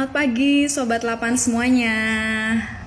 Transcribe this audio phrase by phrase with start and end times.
[0.00, 1.96] Selamat pagi Sobat Lapan semuanya.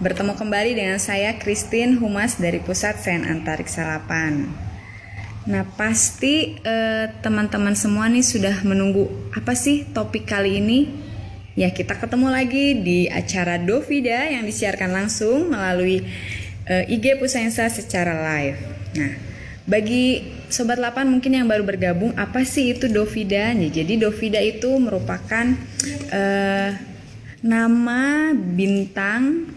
[0.02, 4.50] Bertemu kembali dengan saya Christine Humas dari Pusat Sen Antariksa Lapan.
[5.46, 10.90] Nah pasti eh, teman-teman semua nih sudah menunggu apa sih topik kali ini?
[11.54, 16.02] Ya kita ketemu lagi di acara Dovida yang disiarkan langsung melalui
[16.66, 18.58] eh, IG Pusensa secara live.
[18.98, 19.14] Nah
[19.70, 23.54] bagi Sobat Lapan mungkin yang baru bergabung, apa sih itu Dovida?
[23.54, 25.46] Jadi Dovida itu merupakan
[26.10, 26.93] uh,
[27.44, 29.52] nama bintang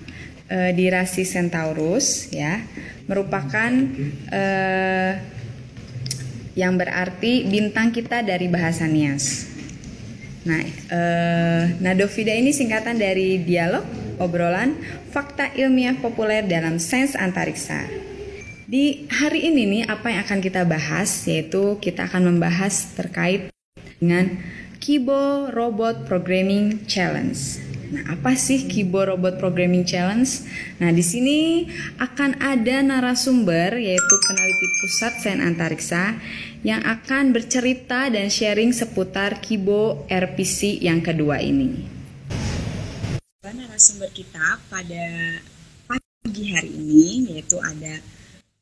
[0.51, 2.61] uh, di rasi Centaurus, ya,
[3.07, 3.71] merupakan
[4.35, 5.13] uh,
[6.59, 9.47] yang berarti bintang kita dari bahasa Nias.
[10.47, 13.87] Nah, uh, nah Dovida ini singkatan dari dialog,
[14.19, 14.79] obrolan,
[15.15, 17.87] fakta ilmiah populer dalam sains antariksa.
[18.67, 23.47] Di hari ini nih apa yang akan kita bahas yaitu kita akan membahas terkait
[24.03, 24.43] dengan
[24.83, 27.66] Kibo Robot Programming Challenge.
[27.87, 30.27] Nah, apa sih Kibo Robot Programming Challenge?
[30.83, 31.71] Nah, di sini
[32.03, 36.19] akan ada narasumber yaitu peneliti Pusat Sains Antariksa
[36.67, 41.87] yang akan bercerita dan sharing seputar Kibo RPC yang kedua ini.
[43.47, 45.07] Narasumber kita pada
[45.87, 48.03] pagi hari ini yaitu ada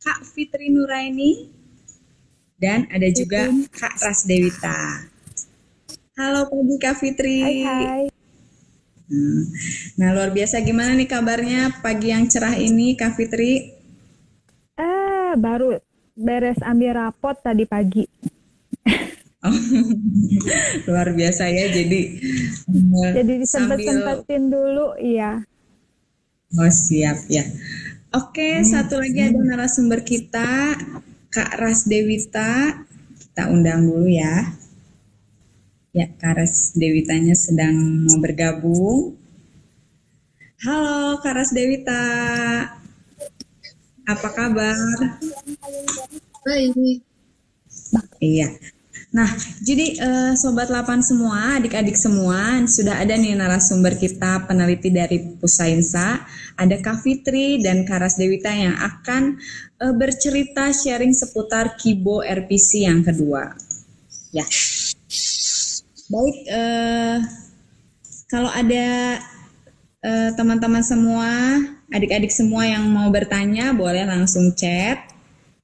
[0.04, 1.48] Kak Fitri Nuraini
[2.60, 5.08] dan ada juga Kak Rasdewita.
[6.20, 7.40] Halo pagi Kak Fitri.
[7.40, 8.13] Hai, hai.
[9.14, 9.46] Hmm.
[9.94, 13.70] Nah luar biasa gimana nih kabarnya pagi yang cerah ini Kak Fitri?
[14.74, 15.78] Eh baru
[16.18, 18.02] beres ambil rapot tadi pagi.
[19.44, 19.52] Oh,
[20.88, 22.00] luar biasa ya jadi
[23.12, 25.44] jadi disempet-sempetin dulu iya.
[26.58, 27.44] Oh siap ya.
[28.14, 28.66] Oke, hmm.
[28.66, 30.78] satu lagi ada narasumber kita,
[31.34, 32.78] Kak Ras Dewita.
[33.18, 34.54] Kita undang dulu ya.
[35.94, 37.70] Ya, Kak Ras Dewitanya sedang
[38.02, 39.14] mau bergabung.
[40.66, 42.02] Halo, Kak Ras Dewita.
[44.02, 44.74] Apa kabar?
[46.42, 46.98] Baik.
[48.18, 48.50] Iya.
[49.14, 49.30] Nah,
[49.62, 56.26] jadi uh, sobat lapan semua, adik-adik semua, sudah ada nih narasumber kita peneliti dari Pusainsa,
[56.58, 59.38] ada Kak Fitri dan Karas Dewita yang akan
[59.78, 63.54] uh, bercerita sharing seputar Kibo RPC yang kedua.
[64.34, 64.42] Ya.
[66.04, 67.18] Baik, uh,
[68.28, 69.16] kalau ada
[70.36, 71.30] teman-teman uh, semua,
[71.88, 75.00] adik-adik semua yang mau bertanya, boleh langsung chat.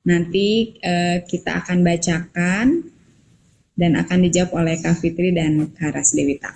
[0.00, 2.88] Nanti uh, kita akan bacakan
[3.76, 6.52] dan akan dijawab oleh Kak Fitri dan Kak Ras Dewita.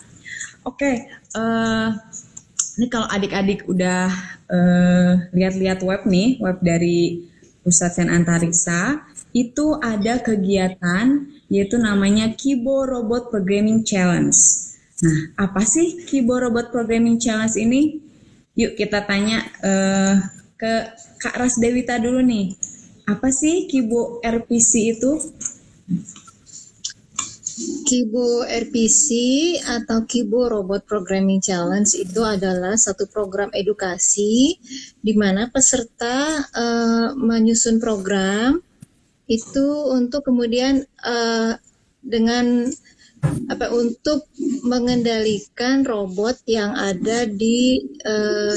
[0.64, 1.88] Oke, eh,
[2.80, 4.08] ini kalau adik-adik udah
[4.48, 7.24] uh, lihat-lihat web nih, web dari
[7.64, 9.00] Pusat Sen Antariksa,
[9.34, 14.38] itu ada kegiatan yaitu namanya Kibo Robot Programming Challenge.
[15.02, 15.18] Nah,
[15.50, 17.98] apa sih Kibo Robot Programming Challenge ini?
[18.54, 20.22] Yuk kita tanya uh,
[20.54, 20.72] ke
[21.18, 22.54] Kak Ras Dewita dulu nih.
[23.10, 25.18] Apa sih Kibo RPC itu?
[27.84, 29.06] Kibo RPC
[29.62, 34.58] atau Kibo Robot Programming Challenge itu adalah satu program edukasi
[35.02, 38.62] di mana peserta uh, menyusun program
[39.26, 41.56] itu untuk kemudian uh,
[42.04, 42.68] dengan
[43.48, 44.28] apa untuk
[44.68, 48.52] mengendalikan robot yang ada di uh,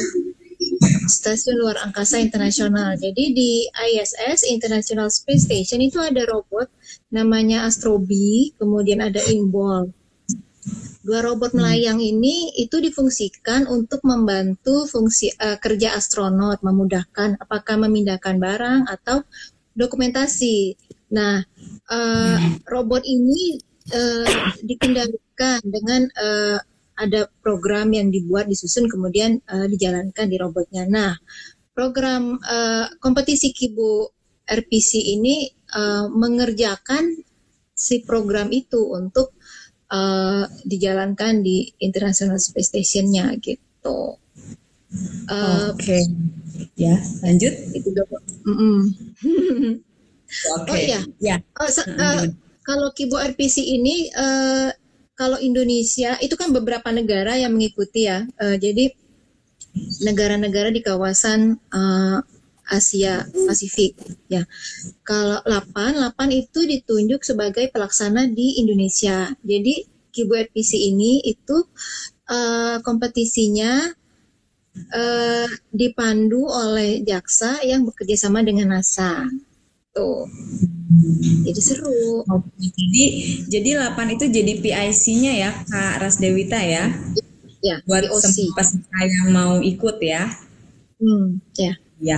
[1.08, 3.00] stasiun luar angkasa internasional.
[3.00, 6.68] Jadi di ISS International Space Station itu ada robot
[7.16, 9.96] namanya Astrobi, kemudian ada Imbol.
[11.08, 11.64] Dua robot hmm.
[11.64, 19.24] melayang ini itu difungsikan untuk membantu fungsi uh, kerja astronot, memudahkan apakah memindahkan barang atau
[19.78, 20.74] dokumentasi.
[21.14, 21.40] Nah,
[21.94, 23.62] uh, robot ini
[23.94, 26.58] uh, dikendalikan dengan uh,
[26.98, 30.90] ada program yang dibuat, disusun, kemudian uh, dijalankan di robotnya.
[30.90, 31.13] Nah,
[31.78, 34.18] program uh, kompetisi Kibo
[34.50, 35.46] RPC ini
[35.78, 37.22] uh, mengerjakan
[37.78, 39.38] si program itu untuk
[39.94, 44.18] uh, dijalankan di International Space Station-nya gitu.
[45.28, 46.01] Uh, Oke, okay.
[46.74, 47.54] ya lanjut.
[47.75, 48.80] Itu mm -mm.
[50.62, 50.71] Okay.
[50.71, 51.35] Oh iya, ya.
[51.59, 52.24] Oh, uh,
[52.63, 54.69] kalau Kibo RPC ini uh,
[55.18, 58.27] kalau Indonesia itu kan beberapa negara yang mengikuti ya.
[58.38, 58.91] Uh, jadi
[60.03, 62.19] negara-negara di kawasan uh,
[62.68, 63.95] Asia Pasifik
[64.27, 64.44] ya.
[65.07, 69.31] Kalau 8, 8 itu ditunjuk sebagai pelaksana di Indonesia.
[69.41, 71.57] Jadi Kibo RPC ini itu
[72.27, 73.88] uh, kompetisinya
[74.94, 79.25] uh, dipandu oleh jaksa yang bekerja sama dengan NASA.
[79.94, 80.29] Tuh.
[81.44, 82.24] Jadi seru.
[82.57, 83.03] Jadi
[83.50, 86.94] jadi 8 itu jadi PIC-nya ya Kak Rasdewita ya?
[87.62, 88.06] ya buat
[88.56, 90.29] peserta yang mau ikut ya.
[90.97, 91.74] Hmm, ya.
[91.97, 92.18] Ya.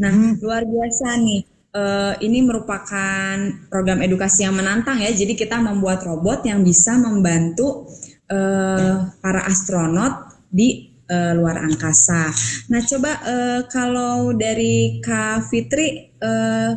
[0.00, 1.42] Nah, luar biasa nih.
[1.68, 3.36] Eh, ini merupakan
[3.68, 5.12] program edukasi yang menantang ya.
[5.12, 7.86] Jadi kita membuat robot yang bisa membantu
[8.28, 12.30] eh, para astronot di eh, luar angkasa.
[12.70, 16.70] Nah, coba eh, kalau dari Kak Fitri, eh,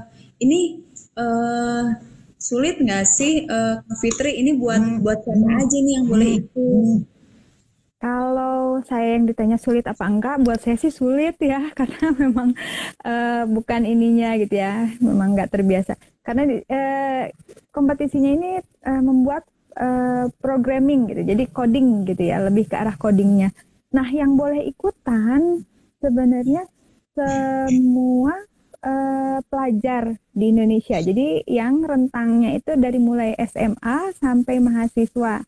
[0.43, 0.59] ini
[1.19, 1.83] eh,
[2.41, 6.99] sulit nggak sih eh, Kak Fitri ini buat buat siapa aja nih yang boleh ikut?
[8.01, 12.49] Kalau saya yang ditanya sulit apa enggak, buat saya sih sulit ya, karena memang
[13.05, 15.93] eh, bukan ininya gitu ya, memang nggak terbiasa.
[16.25, 17.29] Karena di- eh,
[17.69, 19.45] kompetisinya ini eh, membuat
[19.77, 23.53] eh, programming gitu, jadi coding gitu ya, lebih ke arah codingnya.
[23.91, 25.63] Nah, yang boleh ikutan
[25.99, 26.63] sebenarnya
[27.11, 28.33] semua
[28.81, 30.97] eh, pelajar di Indonesia.
[31.03, 35.43] Jadi yang rentangnya itu dari mulai SMA sampai mahasiswa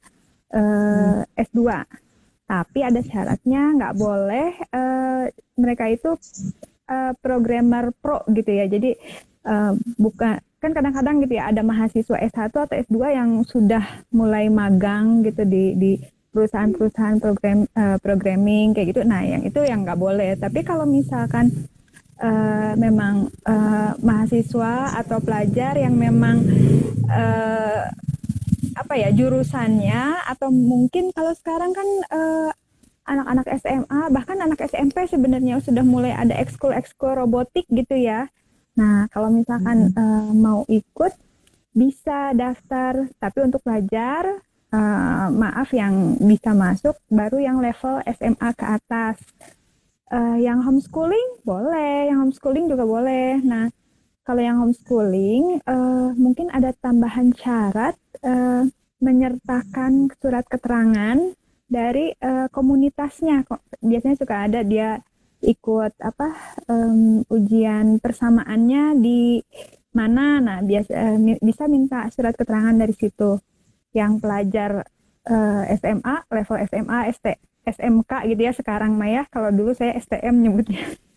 [0.53, 1.59] eh, S2
[2.43, 5.25] tapi ada syaratnya nggak boleh eh,
[5.57, 6.13] mereka itu
[6.91, 8.93] eh, programmer pro gitu ya jadi
[9.47, 13.83] eh, bukan kan kadang-kadang gitu ya ada mahasiswa S1 atau S2 yang sudah
[14.15, 15.91] mulai magang gitu di di
[16.33, 19.01] perusahaan-perusahaan program eh, programming kayak gitu.
[19.05, 20.33] Nah yang itu yang nggak boleh.
[20.35, 21.53] Tapi kalau misalkan
[22.17, 26.41] eh, memang eh, mahasiswa atau pelajar yang memang
[27.07, 27.85] eh,
[28.73, 32.49] apa ya jurusannya atau mungkin kalau sekarang kan eh,
[33.03, 38.25] anak-anak SMA bahkan anak SMP sebenarnya sudah mulai ada ekskul ekskul robotik gitu ya.
[38.73, 41.13] Nah kalau misalkan eh, mau ikut
[41.73, 43.09] bisa daftar.
[43.17, 44.41] Tapi untuk pelajar
[44.77, 49.17] eh, maaf yang bisa masuk baru yang level SMA ke atas.
[50.13, 53.41] Eh, yang homeschooling boleh, yang homeschooling juga boleh.
[53.41, 53.65] Nah
[54.27, 58.63] kalau yang homeschooling eh, mungkin ada tambahan syarat eh,
[59.03, 61.17] menyertakan surat keterangan
[61.67, 63.45] dari eh, komunitasnya.
[63.81, 64.99] Biasanya suka ada dia
[65.43, 66.27] ikut apa
[66.71, 69.43] em, ujian persamaannya di
[69.97, 70.39] mana.
[70.39, 73.37] Nah, biasa mi- bisa minta surat keterangan dari situ.
[73.93, 74.71] Yang pelajar
[75.29, 77.27] eh, SMA, level SMA, ST,
[77.63, 79.23] SMK gitu ya sekarang mah ya.
[79.29, 80.83] Kalau dulu saya STM nyebutnya.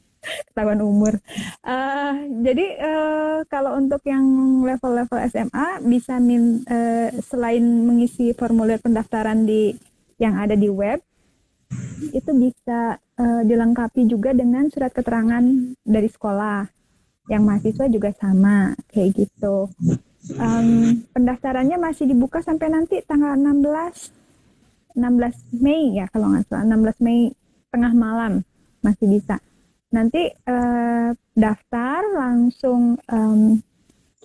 [0.50, 1.14] ketahuan umur.
[1.62, 2.12] Eh,
[2.42, 4.24] jadi eh, kalau untuk yang
[4.62, 9.74] level-level SMA bisa min, eh, selain mengisi formulir pendaftaran di
[10.18, 10.98] yang ada di web,
[12.14, 15.44] itu bisa eh, dilengkapi juga dengan surat keterangan
[15.82, 16.66] dari sekolah.
[17.26, 19.66] Yang mahasiswa juga sama kayak gitu.
[20.34, 24.10] Em, pendaftarannya masih dibuka sampai nanti tanggal 16
[24.98, 26.66] 16 Mei ya kalau nggak salah.
[26.66, 27.30] 16 Mei
[27.70, 28.42] tengah malam
[28.82, 29.38] masih bisa.
[29.94, 33.62] Nanti eh, daftar langsung em,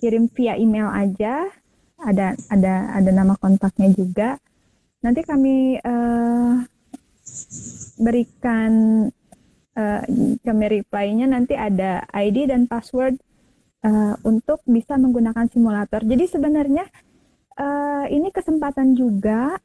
[0.00, 1.46] kirim via email aja.
[2.02, 4.34] Ada ada ada nama kontaknya juga.
[5.06, 6.54] Nanti kami eh,
[8.02, 8.72] berikan
[9.78, 10.02] eh,
[10.42, 11.30] kami reply-nya.
[11.30, 13.22] Nanti ada ID dan password
[13.82, 16.86] eh, untuk bisa menggunakan simulator jadi sebenarnya
[17.58, 19.58] eh, ini kesempatan juga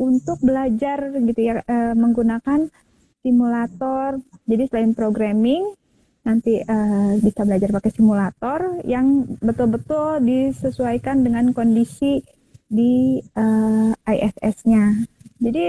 [0.00, 2.72] untuk belajar gitu ya eh, menggunakan
[3.20, 4.16] simulator.
[4.48, 5.76] Jadi selain programming
[6.24, 12.24] nanti eh, bisa belajar pakai simulator yang betul-betul disesuaikan dengan kondisi
[12.64, 15.04] di eh, ISS-nya.
[15.40, 15.64] Jadi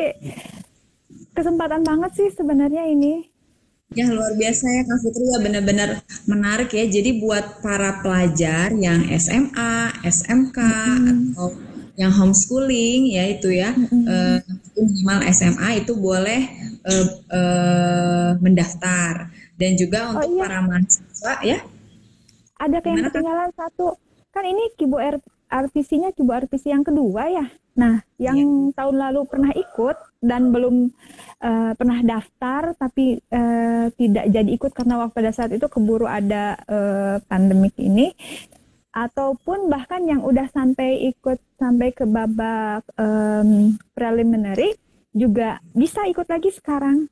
[1.35, 3.30] kesempatan banget sih sebenarnya ini.
[3.91, 5.89] Ya luar biasa ya Kak Fitri ya benar-benar
[6.23, 6.87] menarik ya.
[6.87, 10.57] Jadi buat para pelajar yang SMA, SMK
[11.35, 11.51] atau
[11.99, 14.39] yang homeschooling ya itu ya eh,
[14.79, 16.41] minimal SMA itu boleh
[16.87, 19.27] eh, eh, mendaftar
[19.59, 20.41] dan juga untuk iya.
[20.41, 21.59] para mahasiswa ya.
[22.63, 23.87] Ada kayak yang ketinggalan satu.
[24.31, 25.21] Kan ini Kibo R-
[25.51, 27.45] RPC-nya Kibo RPC yang kedua ya.
[27.71, 30.91] Nah, yang tahun lalu pernah ikut dan belum
[31.39, 36.59] eh, pernah daftar tapi eh, tidak jadi ikut karena waktu pada saat itu keburu ada
[36.67, 38.11] eh, pandemik ini
[38.91, 44.75] ataupun bahkan yang udah sampai ikut sampai ke babak em, preliminary
[45.15, 47.07] juga bisa ikut lagi sekarang.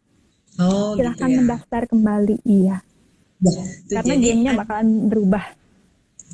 [0.59, 1.35] Oh gitu Silahkan ya.
[1.39, 2.83] mendaftar kembali, iya.
[3.39, 3.63] Ya,
[4.03, 5.43] Karena jadi gamenya bakalan berubah.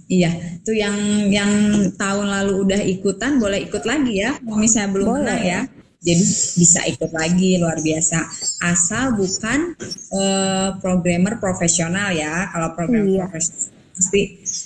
[0.06, 0.30] Iya,
[0.62, 0.96] itu yang
[1.34, 1.52] yang
[1.98, 4.38] tahun lalu udah ikutan boleh ikut lagi ya.
[4.38, 5.22] Kalau misalnya belum Boleh.
[5.26, 5.62] menang ya.
[6.06, 6.24] Jadi
[6.62, 8.18] bisa ikut lagi luar biasa.
[8.62, 9.74] Asal bukan
[10.14, 12.54] eh, programmer profesional ya.
[12.54, 13.22] Kalau programmer Iya.
[13.26, 14.22] profesional pasti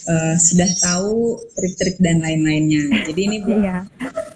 [0.10, 3.08] eh, sudah tahu trik-trik dan lain-lainnya.
[3.08, 3.88] Jadi ini Iya.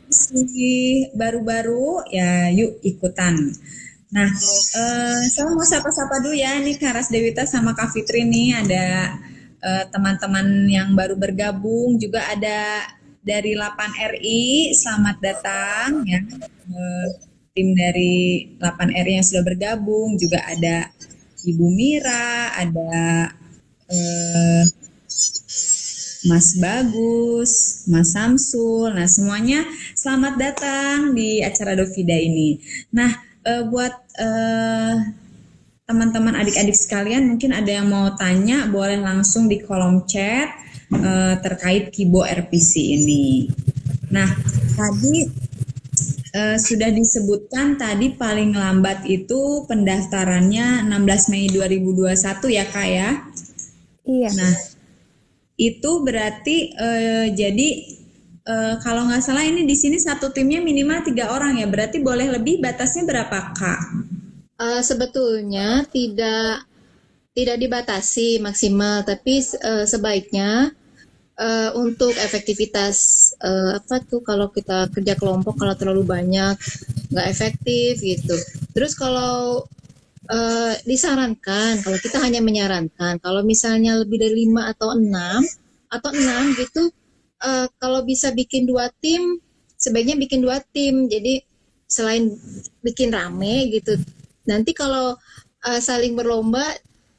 [0.08, 3.52] masih baru-baru ya yuk ikutan.
[4.14, 4.30] Nah,
[4.78, 8.86] eh, saya mau sapa-sapa dulu ya nih Karas Dewita sama Kak Fitri nih ada
[9.64, 12.84] eh, teman-teman yang baru bergabung juga ada
[13.24, 16.20] dari 8 RI selamat datang ya.
[16.68, 17.08] Eh,
[17.56, 20.92] tim dari 8R yang sudah bergabung, juga ada
[21.48, 23.32] Ibu Mira, ada
[23.88, 24.64] eh,
[26.28, 28.92] Mas Bagus, Mas Samsul.
[28.96, 29.64] Nah, semuanya
[29.96, 32.60] selamat datang di acara Dovida ini.
[32.96, 33.12] Nah,
[33.44, 33.92] buat
[35.94, 40.50] teman-teman adik-adik sekalian, mungkin ada yang mau tanya, boleh langsung di kolom chat
[40.90, 43.46] eh, terkait Kibo RPC ini.
[44.10, 44.26] Nah,
[44.74, 45.30] tadi
[46.34, 53.10] eh, sudah disebutkan tadi paling lambat itu pendaftarannya 16 Mei 2021 ya Kak ya?
[54.10, 54.30] Iya.
[54.34, 54.54] Nah,
[55.62, 57.70] itu berarti eh, jadi
[58.50, 61.70] eh, kalau nggak salah ini di sini satu timnya minimal tiga orang ya.
[61.70, 64.13] Berarti boleh lebih batasnya berapa kak?
[64.64, 66.64] Uh, sebetulnya tidak
[67.36, 70.72] tidak dibatasi maksimal, tapi uh, sebaiknya
[71.36, 72.96] uh, untuk efektivitas
[73.44, 76.56] uh, apa tuh kalau kita kerja kelompok kalau terlalu banyak
[77.12, 78.40] nggak efektif gitu.
[78.72, 79.68] Terus kalau
[80.32, 85.44] uh, disarankan kalau kita hanya menyarankan kalau misalnya lebih dari lima atau enam
[85.92, 86.90] atau enam gitu
[87.44, 89.38] uh, kalau bisa bikin dua tim
[89.76, 91.44] sebaiknya bikin dua tim jadi
[91.86, 92.34] selain
[92.82, 94.00] bikin rame gitu
[94.46, 95.16] nanti kalau
[95.64, 96.64] uh, saling berlomba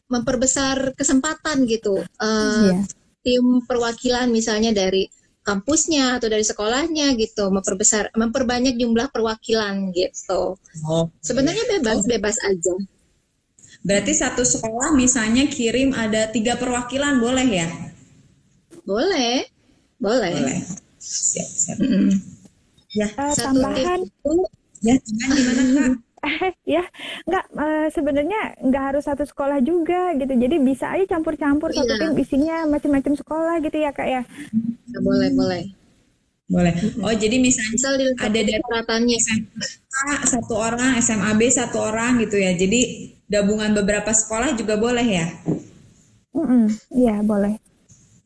[0.08, 2.84] memperbesar kesempatan gitu uh, Iya.
[3.24, 5.08] tim perwakilan misalnya dari
[5.44, 11.04] kampusnya atau dari sekolahnya gitu memperbesar memperbanyak jumlah perwakilan gitu Oh.
[11.20, 12.74] sebenarnya bebas bebas aja
[13.84, 17.68] Berarti satu sekolah misalnya kirim ada tiga perwakilan boleh ya?
[18.84, 19.44] boleh
[20.00, 20.60] boleh, Boleh.
[20.96, 21.76] Siap, siap.
[21.80, 22.16] Mm-mm.
[22.92, 24.32] Ya, Eh, satu tambahan tim itu
[24.80, 25.92] ya gimana gimana kak?
[26.74, 26.82] ya
[27.28, 32.00] nggak eh, sebenarnya nggak harus satu sekolah juga gitu jadi bisa aja campur-campur satu Iya.
[32.00, 34.22] tim isinya macam-macam sekolah gitu ya kak ya
[34.92, 35.62] Ya, boleh boleh
[36.46, 36.74] Boleh.
[37.00, 42.36] Oh jadi misalnya misal ada dari persyaratannya SMA satu orang, SMA B satu orang gitu
[42.36, 42.52] ya.
[42.52, 42.80] Jadi
[43.32, 45.26] gabungan beberapa sekolah juga boleh ya?
[46.34, 46.66] Mm-mm,
[46.98, 47.54] iya boleh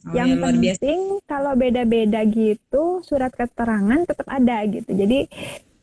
[0.09, 0.81] Oh yang ya luar biasa.
[0.81, 5.29] penting kalau beda-beda gitu surat keterangan tetap ada gitu jadi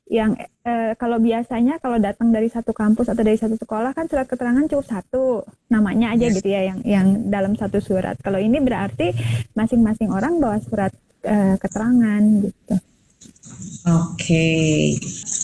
[0.05, 4.29] yang eh, kalau biasanya kalau datang dari satu kampus atau dari satu sekolah kan surat
[4.29, 5.24] keterangan cukup satu
[5.74, 6.38] namanya aja Yes.
[6.38, 9.09] gitu ya yang yang dalam satu surat kalau ini berarti
[9.57, 10.93] masing-masing orang bawa surat
[11.25, 12.75] eh, keterangan gitu
[13.85, 14.97] Oke.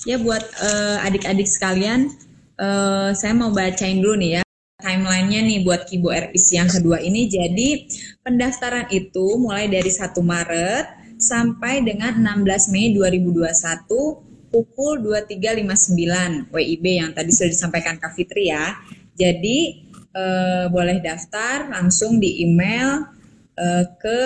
[0.09, 2.09] Ya buat eh, adik-adik sekalian,
[2.57, 4.43] eh, saya mau bacain dulu nih ya
[4.81, 7.29] timelinenya nih buat Kibo RPC yang kedua ini.
[7.29, 7.85] Jadi
[8.25, 10.85] pendaftaran itu mulai dari 1 Maret
[11.21, 18.75] sampai dengan 16 Mei 2021 pukul 23.59 WIB yang tadi sudah disampaikan Kak Fitri ya.
[19.15, 23.07] Jadi eh, boleh daftar langsung di email
[23.55, 24.19] eh, ke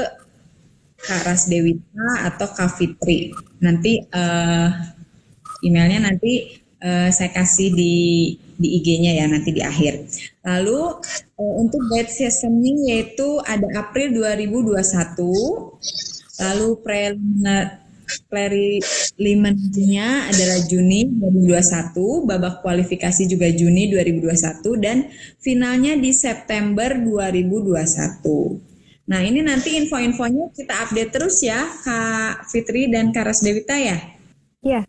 [1.06, 3.30] Kak Rasdewita atau Kak Fitri.
[3.62, 4.70] Nanti eh,
[5.62, 7.96] emailnya nanti eh, saya kasih di
[8.56, 10.10] di IG-nya ya nanti di akhir.
[10.42, 10.82] Lalu
[11.38, 14.74] eh, untuk batch seasoning yaitu ada April 2021.
[16.36, 17.85] Lalu preliminary
[18.28, 24.98] preliminary-nya adalah Juni 2021, babak kualifikasi juga Juni 2021 dan
[25.42, 28.62] finalnya di September 2021.
[29.06, 34.02] Nah, ini nanti info-infonya kita update terus ya, Kak Fitri dan Kak Rasdewita ya.
[34.66, 34.82] Iya,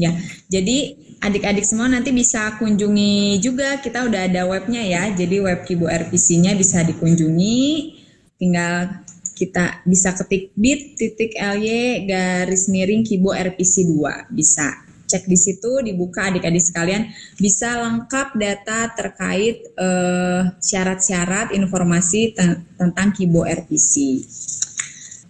[0.00, 0.16] Ya,
[0.48, 3.76] jadi adik-adik semua nanti bisa kunjungi juga.
[3.84, 5.12] Kita udah ada webnya ya.
[5.12, 8.00] Jadi web Kibo RPC-nya bisa dikunjungi.
[8.40, 9.04] Tinggal
[9.40, 15.82] kita bisa ketik bit titik ly garis miring Kibo RPC 2 bisa cek di situ
[15.82, 24.22] dibuka adik-adik sekalian bisa lengkap data terkait eh, syarat-syarat informasi ten- tentang Kibo RPC.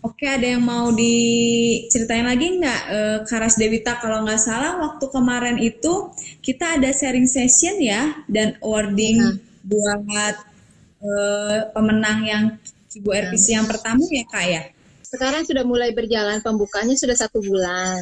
[0.00, 4.00] Oke, ada yang mau diceritain lagi nggak, eh, Karas Dewita?
[4.00, 6.09] Kalau nggak salah, waktu kemarin itu
[6.40, 9.37] kita ada sharing session ya, dan awarding Iya.
[9.64, 10.37] buat
[11.00, 12.45] eh, pemenang yang
[12.90, 14.62] Ibu RPC yang pertama ya, Kak ya?
[15.11, 17.99] sekarang sudah mulai berjalan pembukaannya sudah satu bulan.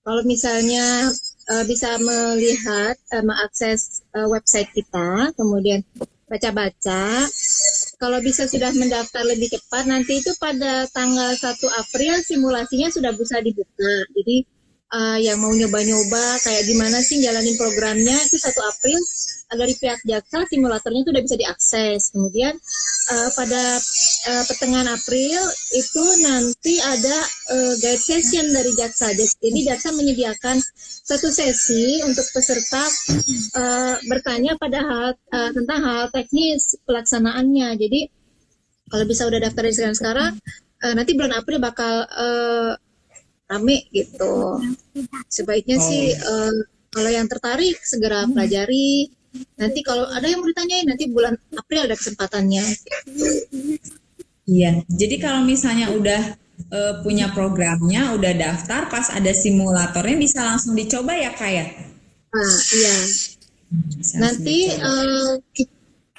[0.00, 1.12] Kalau misalnya
[1.52, 5.84] eh, bisa melihat, eh, mengakses eh, website kita, kemudian
[6.24, 7.28] baca-baca,
[8.00, 13.44] kalau bisa sudah mendaftar lebih cepat, nanti itu pada tanggal 1 April simulasinya sudah bisa
[13.44, 13.92] dibuka.
[14.16, 14.48] Jadi
[14.88, 19.00] eh, yang mau nyoba-nyoba kayak gimana sih jalanin programnya itu 1 April
[19.48, 22.12] dari pihak jaksa simulatornya itu udah bisa diakses.
[22.12, 22.52] Kemudian
[23.12, 23.62] eh, pada
[24.28, 25.40] eh, pertengahan April
[25.72, 27.16] itu nanti ada
[27.56, 29.12] eh, guide session dari jaksa.
[29.16, 30.60] Jadi jaksa menyediakan
[31.08, 32.84] satu sesi untuk peserta
[33.56, 37.72] eh, bertanya pada hal eh, tentang hal teknis pelaksanaannya.
[37.80, 38.00] Jadi
[38.88, 40.32] kalau bisa udah daftar sekarang sekarang
[40.84, 42.72] eh, nanti bulan April bakal eh,
[43.48, 44.60] rame gitu.
[45.28, 45.84] Sebaiknya Oh.
[45.88, 46.54] sih eh,
[46.92, 49.12] kalau yang tertarik segera pelajari.
[49.60, 52.64] Nanti kalau ada yang mau ditanyain nanti bulan April ada kesempatannya.
[54.48, 56.32] Iya, jadi kalau misalnya udah
[56.72, 61.66] uh, punya programnya, udah daftar, pas ada simulatornya bisa langsung dicoba ya kak ya?
[62.32, 62.96] Ah iya.
[63.68, 65.36] Bisa Nanti uh,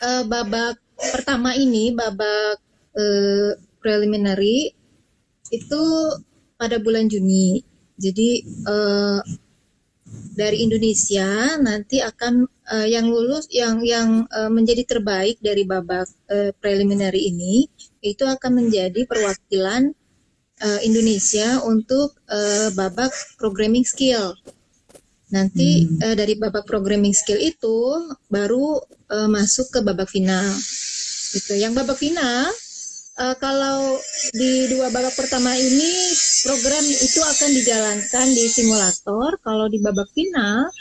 [0.06, 2.62] uh, babak pertama ini, babak
[2.94, 4.70] uh, preliminary
[5.50, 5.84] itu
[6.60, 7.64] pada bulan Juni.
[7.96, 9.24] Jadi uh,
[10.36, 16.52] dari Indonesia nanti akan uh, yang lulus yang yang uh, menjadi terbaik dari babak uh,
[16.60, 17.68] preliminary ini
[18.04, 19.96] itu akan menjadi perwakilan
[20.64, 24.36] uh, Indonesia untuk uh, babak programming skill.
[25.30, 26.02] Nanti hmm.
[26.02, 30.48] uh, dari babak programming skill itu baru uh, masuk ke babak final.
[31.30, 31.62] Gitu.
[31.62, 32.50] Yang babak final
[33.20, 34.00] uh, kalau
[34.32, 36.16] di dua babak pertama ini
[36.48, 39.36] program itu akan dijalankan di simulator.
[39.44, 40.72] Kalau di babak final,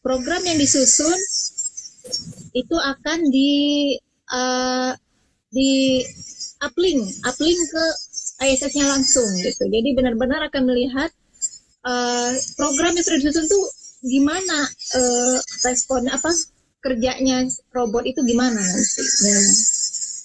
[0.00, 1.18] program yang disusun
[2.56, 3.52] itu akan di
[4.32, 4.92] uh,
[5.52, 6.02] di
[6.64, 7.84] uplink, uplink ke
[8.42, 9.68] ISS-nya langsung gitu.
[9.68, 11.12] Jadi benar-benar akan melihat
[11.86, 13.64] uh, program yang sudah disusun tuh
[14.04, 14.68] gimana
[15.00, 16.28] uh, respon apa
[16.84, 19.04] kerjanya robot itu gimana nanti.
[19.24, 19.40] Nah,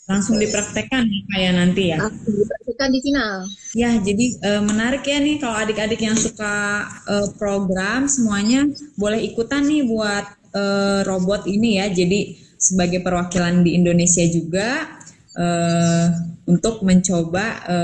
[0.09, 2.01] langsung dipraktekkan ya kayak nanti ya.
[2.01, 3.35] Langsung dipraktekkan di final.
[3.77, 8.65] Ya jadi e, menarik ya nih kalau adik-adik yang suka e, program semuanya
[8.97, 10.63] boleh ikutan nih buat e,
[11.05, 11.93] robot ini ya.
[11.93, 14.97] Jadi sebagai perwakilan di Indonesia juga
[15.37, 15.45] e,
[16.49, 17.77] untuk mencoba e,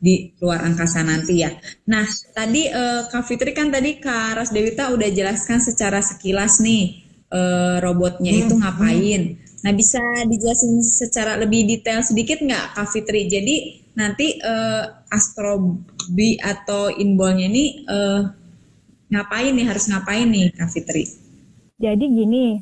[0.00, 1.52] di luar angkasa nanti ya.
[1.92, 2.82] Nah tadi e,
[3.12, 7.40] Kak Fitri kan tadi Kak Ras Dewita udah jelaskan secara sekilas nih e,
[7.84, 8.40] robotnya hmm.
[8.48, 13.24] itu ngapain Nah, bisa dijelasin secara lebih detail sedikit nggak, Kak Fitri?
[13.24, 13.56] Jadi
[13.96, 18.28] nanti uh, astrobi atau inbolnya ini uh,
[19.08, 19.64] ngapain nih?
[19.64, 21.08] Harus ngapain nih, Kak Fitri?
[21.80, 22.60] Jadi gini,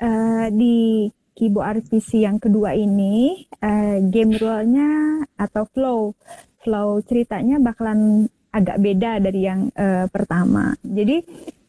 [0.00, 1.04] uh, di
[1.36, 6.16] Kibo RPC yang kedua ini, uh, game rule-nya atau flow,
[6.64, 8.24] flow ceritanya bakalan
[8.56, 10.72] agak beda dari yang uh, pertama.
[10.80, 11.20] Jadi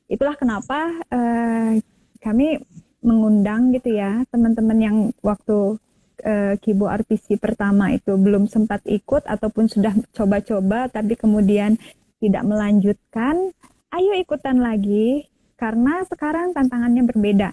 [0.08, 1.75] itulah kenapa uh,
[2.23, 2.63] kami
[2.99, 5.79] mengundang gitu ya teman-teman yang waktu
[6.23, 11.79] uh, Kibo RPC pertama itu belum sempat ikut ataupun sudah coba-coba tapi kemudian
[12.19, 13.55] tidak melanjutkan,
[13.95, 17.49] ayo ikutan lagi karena sekarang tantangannya berbeda.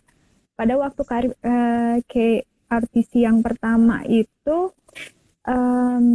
[0.58, 4.74] Pada waktu uh, ke RPC yang pertama itu
[5.46, 6.06] um,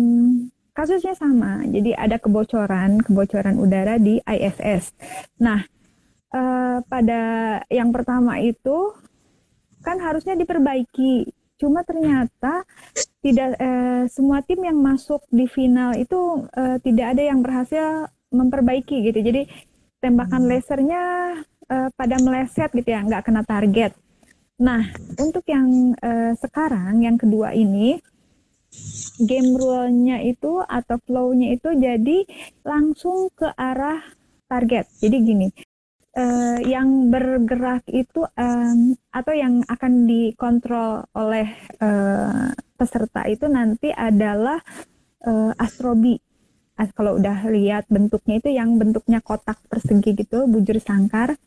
[0.76, 4.92] kasusnya sama, jadi ada kebocoran kebocoran udara di ISS.
[5.40, 5.64] Nah,
[6.36, 7.22] uh, pada
[7.72, 8.92] yang pertama itu
[9.82, 11.30] kan harusnya diperbaiki.
[11.62, 12.66] Cuma ternyata
[13.22, 19.06] tidak eh, semua tim yang masuk di final itu eh, tidak ada yang berhasil memperbaiki
[19.12, 19.20] gitu.
[19.22, 19.46] Jadi
[20.02, 21.04] tembakan lasernya
[21.70, 23.94] eh, pada meleset gitu ya, nggak kena target.
[24.62, 24.86] Nah,
[25.18, 27.98] untuk yang eh, sekarang yang kedua ini
[29.22, 32.18] game rule-nya itu atau flow-nya itu jadi
[32.64, 34.00] langsung ke arah
[34.48, 34.88] target.
[35.02, 35.48] Jadi gini,
[36.18, 41.48] uh, yang bergerak itu um, atau yang akan dikontrol oleh
[41.80, 44.60] uh, peserta itu nanti adalah
[45.28, 46.20] uh, astrobi.
[46.80, 51.38] As kalau udah lihat bentuknya itu yang bentuknya kotak persegi gitu, bujur sangkar.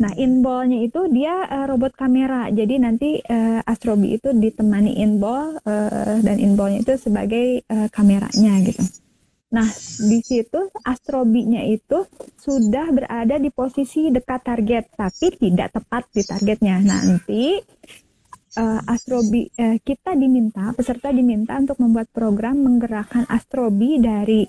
[0.00, 2.48] Nah, inballnya itu dia uh, robot kamera.
[2.48, 8.80] Jadi nanti uh, astrobi itu ditemani inball uh, dan inballnya itu sebagai uh, kameranya gitu.
[9.50, 9.66] Nah,
[10.06, 12.06] di situ astrobinya itu
[12.38, 16.76] sudah berada di posisi dekat target, tapi tidak tepat di targetnya.
[16.78, 17.58] Nanti
[18.56, 24.46] uh, astrobi uh, kita diminta, peserta diminta untuk membuat program menggerakkan astrobi dari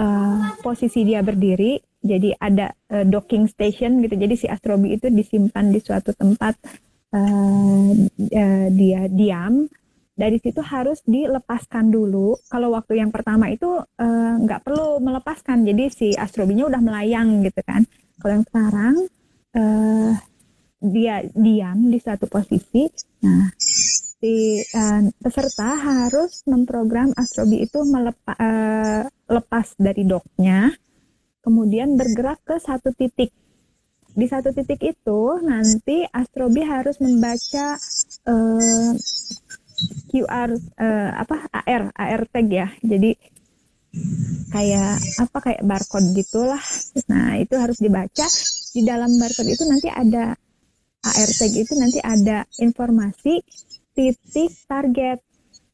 [0.00, 1.76] uh, posisi dia berdiri.
[2.00, 4.16] Jadi ada uh, docking station gitu.
[4.16, 6.56] Jadi si astrobi itu disimpan di suatu tempat
[7.12, 9.68] uh, uh, dia diam
[10.18, 12.34] dari situ harus dilepaskan dulu.
[12.50, 17.62] Kalau waktu yang pertama itu eh, nggak perlu melepaskan, jadi si astrobinya udah melayang gitu
[17.62, 17.86] kan.
[18.18, 18.94] Kalau yang sekarang
[19.54, 20.12] uh,
[20.78, 22.90] dia diam di satu posisi.
[23.22, 30.70] Nah, si uh, peserta harus memprogram astrobi itu melepas uh, lepas dari doknya,
[31.42, 33.30] kemudian bergerak ke satu titik.
[34.18, 37.78] Di satu titik itu nanti astrobi harus membaca
[40.08, 42.68] QR uh, eh, apa AR AR tag ya.
[42.82, 43.14] Jadi
[44.52, 46.62] kayak apa kayak barcode gitulah.
[47.10, 48.26] Nah itu harus dibaca.
[48.74, 50.36] Di dalam barcode itu nanti ada
[51.04, 53.40] AR tag itu nanti ada informasi
[53.94, 55.22] titik target.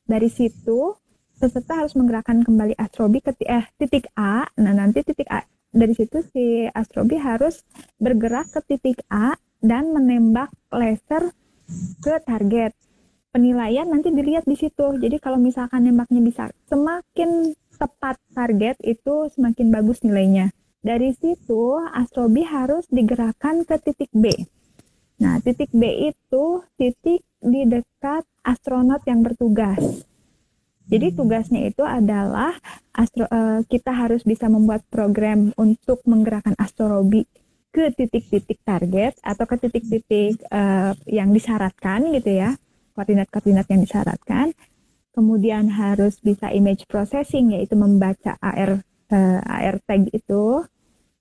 [0.05, 0.93] Dari situ
[1.41, 4.45] peserta harus menggerakkan kembali astrobi ke eh, titik A.
[4.61, 7.67] Nah nanti titik A dari situ si astrobi harus
[7.99, 11.35] bergerak ke titik A dan menembak laser
[11.99, 12.73] ke target.
[13.35, 14.95] Penilaian nanti dilihat di situ.
[14.95, 20.55] Jadi kalau misalkan nembaknya bisa semakin tepat target itu semakin bagus nilainya.
[20.79, 24.31] Dari situ astrobi harus digerakkan ke titik B.
[25.19, 29.83] Nah, titik B itu titik di dekat astronot yang bertugas.
[30.85, 32.55] Jadi tugasnya itu adalah
[32.93, 37.25] astro, uh, kita harus bisa membuat program untuk menggerakkan astrobi
[37.75, 42.55] ke titik-titik target atau ke titik-titik uh, yang disyaratkan gitu ya,
[42.95, 44.55] koordinat-koordinat yang disyaratkan.
[45.15, 50.67] Kemudian harus bisa image processing yaitu membaca AR uh, eh, AR tag itu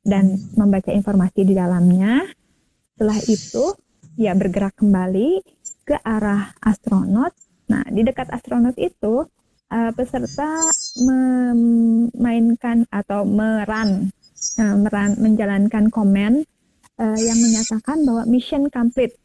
[0.02, 2.26] dan membaca informasi di dalamnya.
[2.94, 3.66] Setelah itu
[4.18, 5.42] ya bergerak kembali
[5.84, 7.34] ke arah astronot.
[7.70, 9.26] Nah, di dekat astronot itu
[9.72, 10.70] uh, peserta
[11.02, 14.14] memainkan atau meran,
[14.62, 16.46] uh, meran menjalankan komen
[17.00, 19.18] uh, yang menyatakan bahwa mission complete.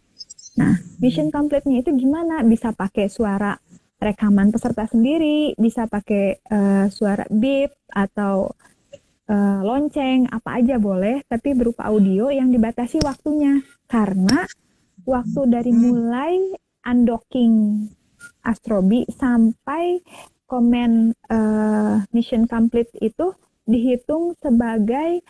[0.59, 2.43] Nah, mission complete-nya itu gimana?
[2.43, 3.55] Bisa pakai suara
[3.99, 8.51] rekaman peserta sendiri, bisa pakai uh, suara beep atau
[9.31, 13.63] uh, lonceng, apa aja boleh, tapi berupa audio yang dibatasi waktunya.
[13.87, 14.47] Karena
[15.07, 16.35] waktu dari mulai
[16.83, 17.87] undocking
[18.43, 20.03] Astrobi sampai
[20.49, 23.31] komen uh, mission complete itu
[23.69, 25.21] dihitung sebagai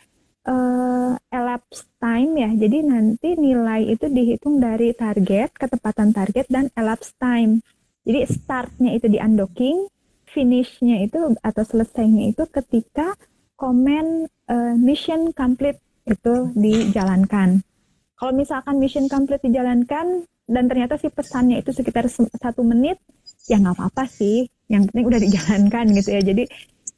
[0.46, 2.50] uh, elapsed time ya.
[2.54, 7.64] Jadi nanti nilai itu dihitung dari target, ketepatan target dan elapsed time.
[8.06, 9.90] Jadi startnya itu di undocking,
[10.28, 13.16] finishnya itu atau selesainya itu ketika
[13.58, 17.60] komen uh, mission complete itu dijalankan.
[18.18, 22.96] Kalau misalkan mission complete dijalankan dan ternyata si pesannya itu sekitar satu menit,
[23.48, 26.44] ya nggak apa-apa sih yang penting udah dijalankan gitu ya jadi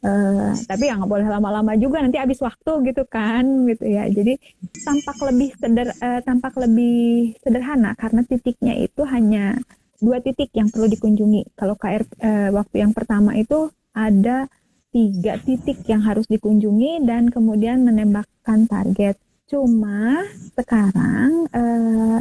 [0.04, 4.08] uh, tapi ya nggak boleh lama-lama juga nanti habis waktu gitu kan gitu ya.
[4.08, 4.36] Jadi
[4.84, 9.56] tampak lebih seder uh, tampak lebih sederhana karena titiknya itu hanya
[10.00, 11.52] dua titik yang perlu dikunjungi.
[11.54, 14.48] Kalau KR uh, eh, waktu yang pertama itu ada
[14.90, 19.20] tiga titik yang harus dikunjungi dan kemudian menembakkan target.
[19.46, 20.24] Cuma
[20.56, 22.20] sekarang uh,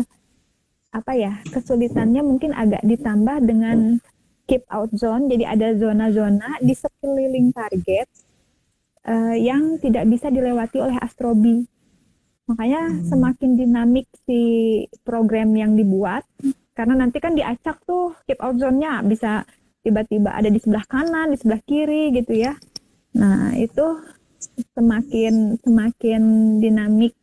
[0.89, 4.01] apa ya kesulitannya mungkin agak ditambah dengan
[4.49, 5.29] keep out zone.
[5.29, 8.09] Jadi ada zona-zona di sekeliling target
[9.05, 11.61] uh, yang tidak bisa dilewati oleh astrobi.
[12.49, 13.05] Makanya hmm.
[13.05, 14.41] semakin dinamik si
[15.05, 16.25] program yang dibuat,
[16.73, 19.45] karena nanti kan diacak tuh keep out zone-nya bisa
[19.85, 22.57] tiba-tiba ada di sebelah kanan, di sebelah kiri gitu ya.
[23.13, 23.85] Nah itu
[24.73, 26.21] semakin semakin
[26.57, 27.13] dinamik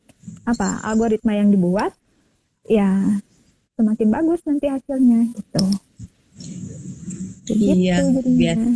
[0.47, 1.91] apa algoritma yang dibuat,
[2.71, 3.19] ya
[3.75, 5.65] semakin bagus nanti hasilnya gitu.
[7.55, 8.69] Iya, biasa.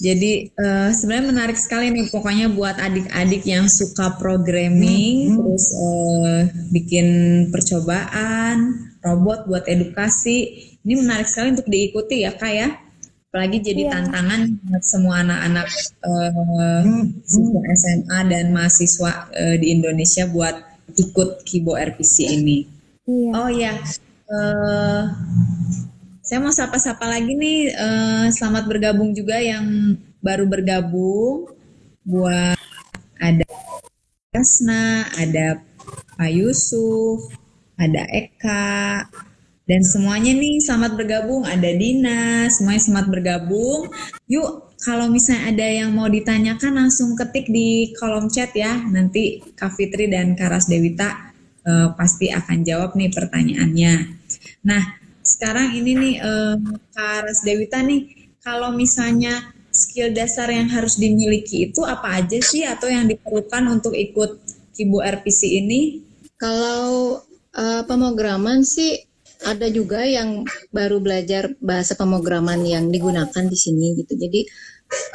[0.00, 5.36] Jadi uh, sebenarnya menarik sekali nih pokoknya buat adik-adik yang suka programming, hmm.
[5.36, 6.40] terus uh,
[6.72, 7.06] bikin
[7.52, 10.70] percobaan, robot buat edukasi.
[10.80, 12.68] Ini menarik sekali untuk diikuti ya kak ya.
[13.30, 13.92] Apalagi jadi yeah.
[13.94, 15.68] tantangan buat semua anak-anak
[16.02, 17.62] uh, hmm.
[17.76, 20.56] SMA dan mahasiswa uh, di Indonesia buat
[20.96, 22.64] ikut Kibo RPC ini.
[23.04, 23.34] Yeah.
[23.34, 23.74] Oh ya,
[24.30, 25.02] uh,
[26.30, 31.50] saya mau sapa-sapa lagi nih, uh, selamat bergabung juga yang baru bergabung.
[32.06, 32.54] Buat
[33.18, 33.42] ada
[34.30, 35.58] Kasna, ada
[36.14, 37.34] Pak Yusuf,
[37.74, 39.10] ada Eka,
[39.66, 41.42] dan semuanya nih selamat bergabung.
[41.42, 43.90] Ada Dina, semuanya selamat bergabung.
[44.30, 48.78] Yuk, kalau misalnya ada yang mau ditanyakan langsung ketik di kolom chat ya.
[48.78, 51.34] Nanti Kak Fitri dan Karas Dewita
[51.66, 53.94] uh, pasti akan jawab nih pertanyaannya.
[54.62, 56.56] Nah, sekarang ini nih uh,
[56.96, 62.66] Kak Ras Dewita nih kalau misalnya skill dasar yang harus dimiliki itu apa aja sih
[62.66, 64.42] atau yang diperlukan untuk ikut
[64.74, 66.02] Kibu RPC ini?
[66.40, 67.20] Kalau
[67.54, 68.96] uh, pemrograman sih
[69.44, 74.16] ada juga yang baru belajar bahasa pemrograman yang digunakan di sini gitu.
[74.16, 74.40] Jadi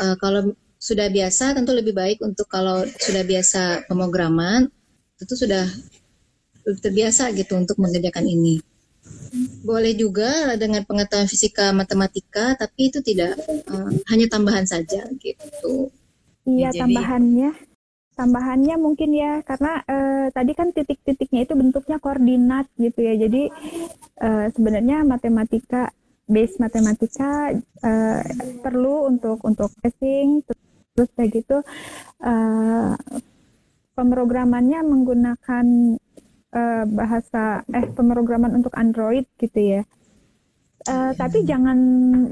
[0.02, 4.70] uh, kalau sudah biasa tentu lebih baik untuk kalau sudah biasa pemrograman
[5.18, 5.66] tentu sudah
[6.82, 8.62] terbiasa gitu untuk mengerjakan ini
[9.66, 13.36] boleh juga dengan pengetahuan fisika matematika tapi itu tidak
[13.68, 15.92] uh, hanya tambahan saja gitu.
[16.46, 17.52] Iya Jadi, tambahannya.
[18.16, 23.14] Tambahannya mungkin ya karena uh, tadi kan titik-titiknya itu bentuknya koordinat gitu ya.
[23.20, 23.52] Jadi
[24.24, 25.92] uh, sebenarnya matematika
[26.26, 27.52] base matematika
[27.84, 28.22] uh,
[28.64, 30.42] perlu untuk untuk testing
[30.96, 31.60] terus kayak gitu
[32.24, 32.96] uh,
[33.94, 35.66] pemrogramannya menggunakan
[36.56, 39.84] uh, bahasa eh pemrograman untuk Android gitu ya.
[40.86, 41.80] Uh, tapi jangan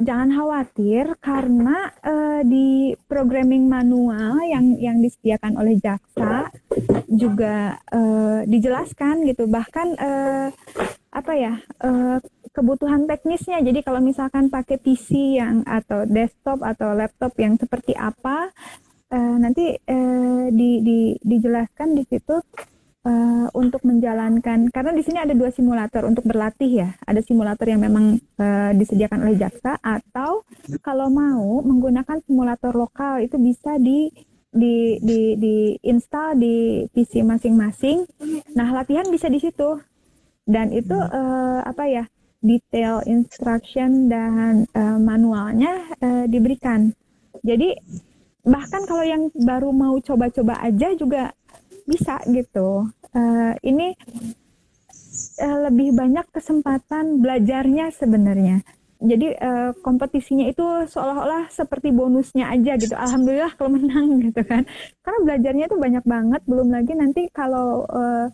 [0.06, 6.54] jangan khawatir karena uh, di programming manual yang yang disediakan oleh jaksa
[7.10, 9.50] juga uh, dijelaskan gitu.
[9.50, 10.48] Bahkan uh,
[11.14, 12.22] apa ya uh,
[12.54, 13.58] kebutuhan teknisnya.
[13.66, 18.54] Jadi kalau misalkan pakai PC yang atau desktop atau laptop yang seperti apa
[19.10, 22.38] uh, nanti uh, di, di dijelaskan di situ
[23.04, 26.90] uh, untuk menjalankan karena di sini ada dua simulator untuk berlatih ya.
[27.04, 30.44] Ada simulator yang memang uh, disediakan oleh jaksa atau
[30.80, 34.10] kalau mau menggunakan simulator lokal itu bisa di
[34.54, 36.56] di di di install di
[36.94, 38.06] PC masing-masing.
[38.54, 39.80] Nah latihan bisa di situ.
[40.44, 42.04] Dan itu uh, apa ya
[42.44, 46.92] detail instruction dan uh, manualnya uh, diberikan.
[47.42, 47.72] Jadi
[48.44, 51.32] bahkan kalau yang baru mau coba-coba aja juga
[51.86, 52.88] bisa gitu.
[53.14, 53.94] Uh, ini
[55.42, 58.66] uh, lebih banyak kesempatan belajarnya sebenarnya.
[59.04, 62.96] Jadi uh, kompetisinya itu seolah-olah seperti bonusnya aja gitu.
[62.96, 64.64] Alhamdulillah kalau menang gitu kan.
[65.04, 66.42] Karena belajarnya itu banyak banget.
[66.48, 68.32] Belum lagi nanti kalau uh,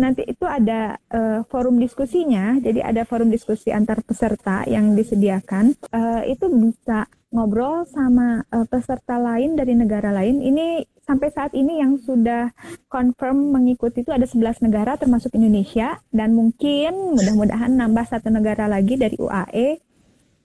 [0.00, 2.56] nanti itu ada uh, forum diskusinya.
[2.64, 5.76] Jadi ada forum diskusi antar peserta yang disediakan.
[5.92, 10.40] Uh, itu bisa ngobrol sama uh, peserta lain dari negara lain.
[10.40, 12.54] Ini sampai saat ini yang sudah
[12.86, 18.94] confirm mengikuti itu ada 11 negara termasuk Indonesia dan mungkin mudah-mudahan nambah satu negara lagi
[18.94, 19.82] dari UAE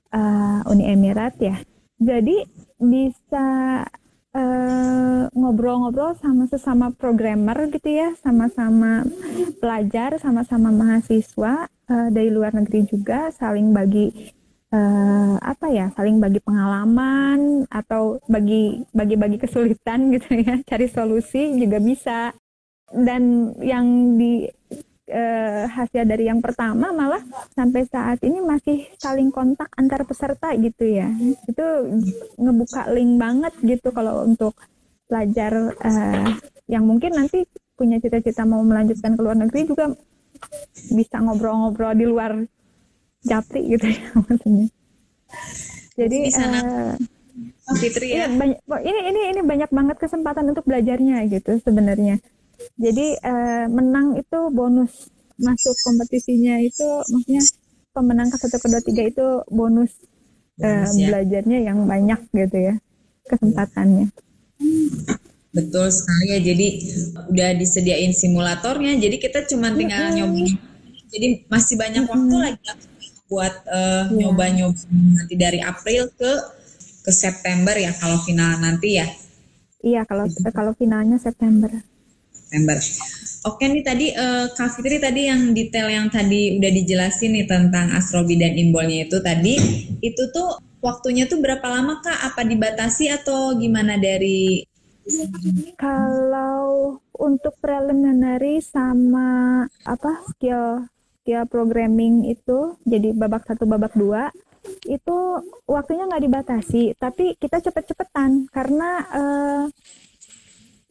[0.09, 1.61] uh, Uni Emirat ya.
[2.01, 2.41] Jadi
[2.81, 3.47] bisa
[4.33, 9.05] uh, ngobrol-ngobrol sama sesama programmer gitu ya, sama-sama
[9.61, 14.33] pelajar, sama-sama mahasiswa uh, dari luar negeri juga saling bagi
[14.73, 21.77] uh, apa ya saling bagi pengalaman atau bagi bagi-bagi kesulitan gitu ya cari solusi juga
[21.83, 22.33] bisa.
[22.85, 24.45] Dan yang di
[25.09, 27.19] uh, hasil dari yang pertama malah
[27.57, 31.09] sampai saat ini masih saling kontak antar peserta gitu ya.
[31.49, 31.65] Itu
[32.37, 34.53] ngebuka link banget gitu kalau untuk
[35.05, 36.29] pelajar uh,
[36.65, 39.91] yang mungkin nanti punya cita-cita mau melanjutkan ke luar negeri juga
[40.91, 42.31] bisa ngobrol-ngobrol di luar
[43.25, 44.67] japri gitu ya maksudnya.
[45.97, 46.59] Jadi di sana.
[46.61, 48.29] uh, Fitri ya?
[48.29, 52.21] ini, banyak, ini ini ini banyak banget kesempatan untuk belajarnya gitu sebenarnya.
[52.77, 55.09] Jadi uh, menang itu bonus.
[55.35, 57.43] Masuk kompetisinya itu maksudnya
[57.91, 59.91] pemenang ke satu kedua tiga itu bonus,
[60.55, 61.07] bonus uh, ya.
[61.11, 62.75] belajarnya yang banyak gitu ya
[63.27, 64.07] kesempatannya.
[65.51, 66.67] Betul sekali ya jadi
[67.31, 70.17] udah disediain simulatornya jadi kita cuma tinggal mm -hmm.
[70.23, 70.47] nyoba
[71.11, 72.23] jadi masih banyak mm -hmm.
[72.27, 72.69] waktu lagi
[73.25, 74.13] buat uh, yeah.
[74.13, 76.31] nyoba-nyoba nanti dari April ke
[77.05, 79.07] ke September ya kalau final nanti ya.
[79.85, 80.41] Iya kalau gitu.
[80.49, 81.69] kalau finalnya September.
[82.33, 82.77] September.
[83.45, 87.93] Oke nih tadi uh, Kak Fitri tadi yang detail yang tadi udah dijelasin nih tentang
[87.93, 89.53] astrobi dan imbolnya itu tadi
[90.01, 92.33] itu tuh waktunya tuh berapa lama Kak?
[92.33, 94.65] Apa dibatasi atau gimana dari
[95.77, 100.89] kalau untuk preliminary sama apa skill
[101.25, 104.29] ya programming itu jadi babak satu babak dua
[104.85, 105.17] itu
[105.69, 109.65] waktunya nggak dibatasi tapi kita cepet-cepetan karena uh,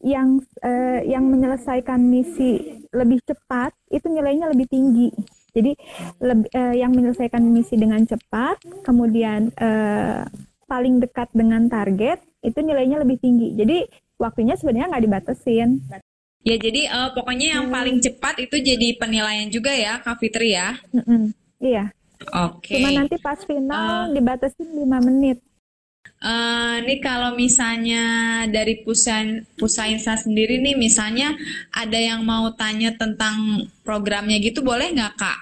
[0.04, 5.08] yang uh, yang menyelesaikan misi lebih cepat itu nilainya lebih tinggi.
[5.54, 5.72] Jadi
[6.20, 10.28] lebih, uh, yang menyelesaikan misi dengan cepat kemudian uh,
[10.68, 13.56] paling dekat dengan target itu nilainya lebih tinggi.
[13.56, 13.88] Jadi
[14.20, 15.80] waktunya sebenarnya nggak dibatasin
[16.44, 17.74] Ya jadi uh, pokoknya yang hmm.
[17.74, 20.76] paling cepat itu jadi penilaian juga ya Kak Fitri ya.
[20.92, 21.32] Mm-mm.
[21.56, 21.88] Iya.
[22.36, 22.76] Oke.
[22.76, 22.84] Okay.
[22.84, 25.40] Cuma nanti pas final uh, dibatasi 5 menit.
[26.24, 28.04] Uh, ini kalau misalnya
[28.48, 31.36] dari Pusain Pusainsa sendiri nih misalnya
[31.68, 35.38] ada yang mau tanya tentang programnya gitu boleh nggak Kak?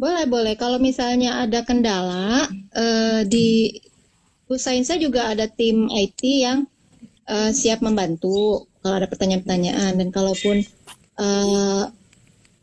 [0.00, 0.56] Boleh boleh.
[0.56, 3.76] Kalau misalnya ada kendala uh, di
[4.48, 6.64] Pusainsa juga ada tim IT yang
[7.28, 10.66] uh, siap membantu kalau ada pertanyaan-pertanyaan dan kalaupun
[11.16, 11.88] uh,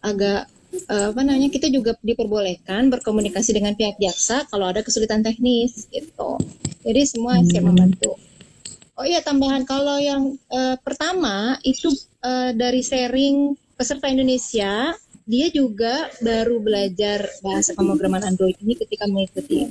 [0.04, 0.52] agak
[0.92, 6.38] uh, apa namanya kita juga diperbolehkan berkomunikasi dengan pihak jaksa kalau ada kesulitan teknis gitu.
[6.84, 7.70] Jadi semua siap hmm.
[7.72, 8.20] membantu.
[9.00, 11.88] Oh iya tambahan kalau yang uh, pertama itu
[12.20, 14.92] uh, dari sharing peserta Indonesia
[15.30, 19.64] dia juga baru belajar bahasa pemrograman Android ini ketika mengikuti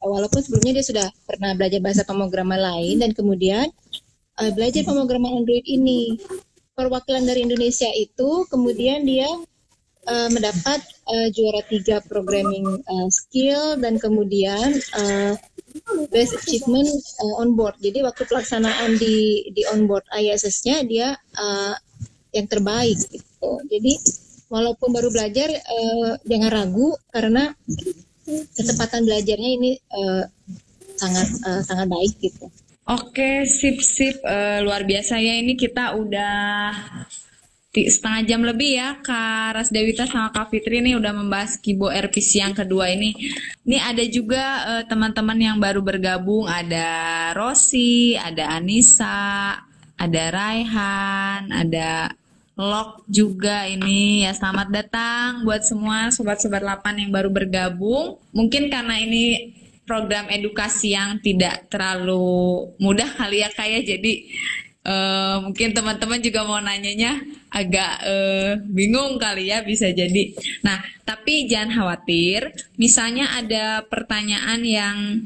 [0.00, 3.68] walaupun sebelumnya dia sudah pernah belajar bahasa pemrograman lain dan kemudian
[4.40, 6.18] uh, belajar pemrograman Android ini.
[6.74, 9.30] Perwakilan dari Indonesia itu kemudian dia
[10.10, 15.38] uh, mendapat uh, juara tiga programming uh, skill dan kemudian uh,
[16.10, 16.90] best achievement
[17.22, 17.78] uh, on board.
[17.78, 21.74] Jadi waktu pelaksanaan di di on board ISS-nya dia uh,
[22.34, 23.50] yang terbaik gitu.
[23.70, 23.92] Jadi
[24.50, 27.54] walaupun baru belajar uh, jangan ragu karena
[28.26, 30.24] kecepatan belajarnya ini uh,
[30.98, 32.50] sangat uh, sangat baik gitu.
[32.84, 36.68] Oke, sip sip uh, luar biasa ya ini kita udah
[37.74, 42.44] setengah jam lebih ya Kak Ras Dewita sama Kak Fitri ini udah membahas Kibo RPC
[42.44, 43.16] yang kedua ini.
[43.64, 44.44] Ini ada juga
[44.84, 46.86] teman-teman uh, yang baru bergabung, ada
[47.32, 49.64] Rosi, ada Anissa,
[49.96, 52.12] ada Raihan, ada
[52.54, 58.22] Lok juga ini ya selamat datang buat semua sobat-sobat 8 yang baru bergabung.
[58.30, 59.50] Mungkin karena ini
[59.84, 63.96] program edukasi yang tidak terlalu mudah kali ya kayak ya.
[63.96, 64.12] jadi
[64.84, 70.34] uh, mungkin teman-teman juga mau nanyanya agak uh, bingung kali ya bisa jadi.
[70.62, 75.20] Nah, tapi jangan khawatir, misalnya ada pertanyaan yang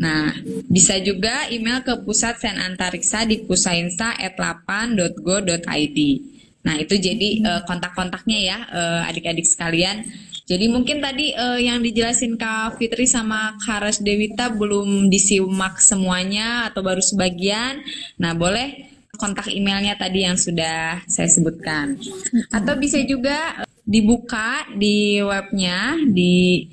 [0.00, 0.32] Nah,
[0.64, 5.98] bisa juga email ke Pusat Sen Antariksa di pusainsa at 8.go.id
[6.60, 10.08] Nah, itu jadi uh, kontak-kontaknya ya uh, adik-adik sekalian.
[10.48, 11.30] Jadi mungkin tadi
[11.62, 17.86] yang dijelasin Kak Fitri sama Karas Dewita belum disimak semuanya atau baru sebagian.
[18.18, 22.00] Nah, boleh kontak emailnya tadi yang sudah saya sebutkan.
[22.48, 26.64] Atau bisa juga dibuka di webnya di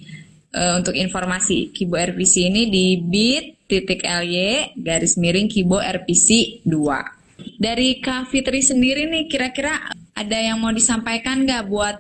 [0.56, 7.60] uh, untuk informasi Kibo RPC ini di bit.ly garis miring Kibo RPC 2.
[7.60, 12.00] Dari Kak Fitri sendiri nih kira-kira ada yang mau disampaikan nggak buat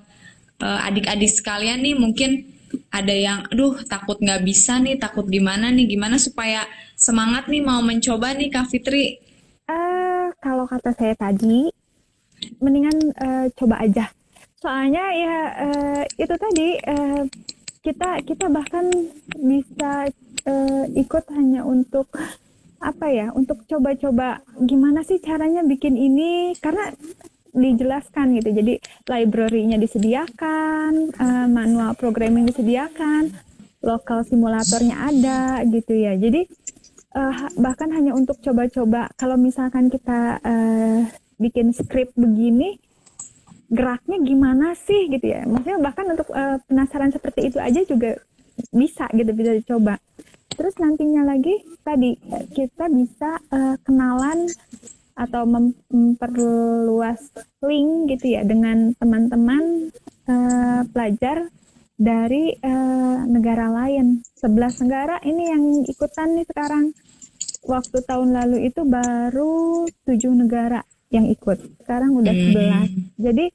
[0.63, 2.49] uh, adik-adik sekalian nih mungkin
[2.91, 6.65] ada yang aduh takut nggak bisa nih takut gimana nih gimana supaya
[6.97, 9.21] semangat nih mau mencoba nih Kak Fitri
[9.69, 10.06] uh,
[10.41, 11.69] kalau kata saya tadi
[12.61, 14.09] mendingan uh, coba aja
[14.57, 17.23] soalnya ya uh, itu tadi uh,
[17.81, 18.89] kita kita bahkan
[19.37, 20.11] bisa
[20.45, 22.09] uh, ikut hanya untuk
[22.77, 26.93] apa ya untuk coba-coba gimana sih caranya bikin ini karena
[27.57, 28.49] dijelaskan gitu.
[28.53, 28.73] Jadi
[29.09, 33.33] library-nya disediakan, uh, manual programming disediakan,
[33.81, 36.13] lokal simulatornya ada gitu ya.
[36.13, 36.45] Jadi
[37.15, 41.05] uh, bahkan hanya untuk coba-coba kalau misalkan kita uh,
[41.37, 42.81] bikin script begini
[43.67, 45.43] geraknya gimana sih gitu ya.
[45.43, 48.15] Maksudnya bahkan untuk uh, penasaran seperti itu aja juga
[48.71, 49.99] bisa gitu bisa dicoba.
[50.57, 52.17] Terus nantinya lagi tadi
[52.55, 54.49] kita bisa uh, kenalan
[55.17, 57.19] atau memperluas
[57.65, 59.89] link gitu ya dengan teman-teman
[60.29, 61.49] uh, pelajar
[61.97, 64.21] dari uh, negara lain.
[64.37, 66.93] 11 negara ini yang ikutan nih sekarang.
[67.67, 71.57] Waktu tahun lalu itu baru tujuh negara yang ikut.
[71.83, 73.17] Sekarang udah hmm.
[73.17, 73.25] 11.
[73.25, 73.45] Jadi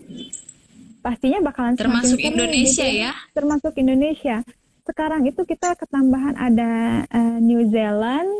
[1.01, 3.03] pastinya bakalan termasuk Indonesia gitu.
[3.09, 3.13] ya.
[3.33, 4.37] Termasuk Indonesia.
[4.83, 6.73] Sekarang itu kita ketambahan ada
[7.07, 8.31] uh, New Zealand,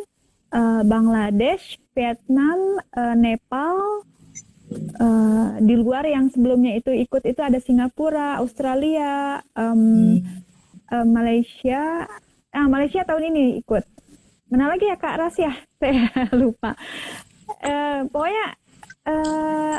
[0.51, 4.03] uh, Bangladesh, Vietnam, uh, Nepal,
[5.01, 10.19] uh, di luar yang sebelumnya itu ikut itu ada Singapura, Australia, um, hmm.
[10.91, 12.09] uh, Malaysia,
[12.53, 13.85] ah Malaysia tahun ini ikut.
[14.53, 15.53] Mana lagi ya Kak Ras ya?
[15.81, 16.77] Saya lupa.
[17.63, 18.47] Uh, pokoknya
[19.09, 19.77] uh,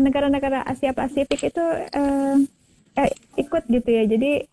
[0.00, 2.36] negara-negara Asia Pasifik itu uh,
[2.96, 4.04] eh, ikut gitu ya.
[4.08, 4.44] Jadi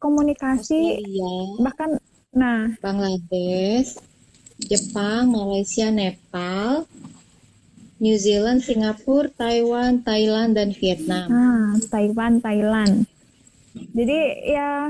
[0.00, 1.90] komunikasi Australia, bahkan
[2.30, 3.98] nah Bangladesh
[4.60, 6.84] Jepang, Malaysia, Nepal,
[8.00, 11.28] New Zealand, Singapura, Taiwan, Thailand, dan Vietnam.
[11.28, 13.04] Ah, Taiwan, Thailand.
[13.92, 14.18] Jadi
[14.50, 14.88] ya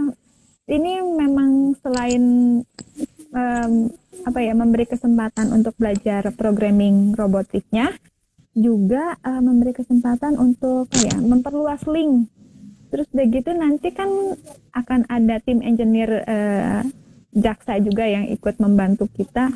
[0.70, 2.24] ini memang selain
[3.34, 3.72] um,
[4.22, 7.90] apa ya memberi kesempatan untuk belajar programming robotiknya,
[8.54, 12.30] juga uh, memberi kesempatan untuk ya memperluas link.
[12.94, 14.10] Terus begitu nanti kan
[14.74, 16.82] akan ada tim engineer uh,
[17.34, 19.54] jaksa juga yang ikut membantu kita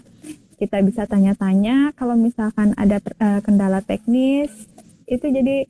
[0.65, 4.49] kita bisa tanya-tanya kalau misalkan ada uh, kendala teknis
[5.05, 5.69] itu jadi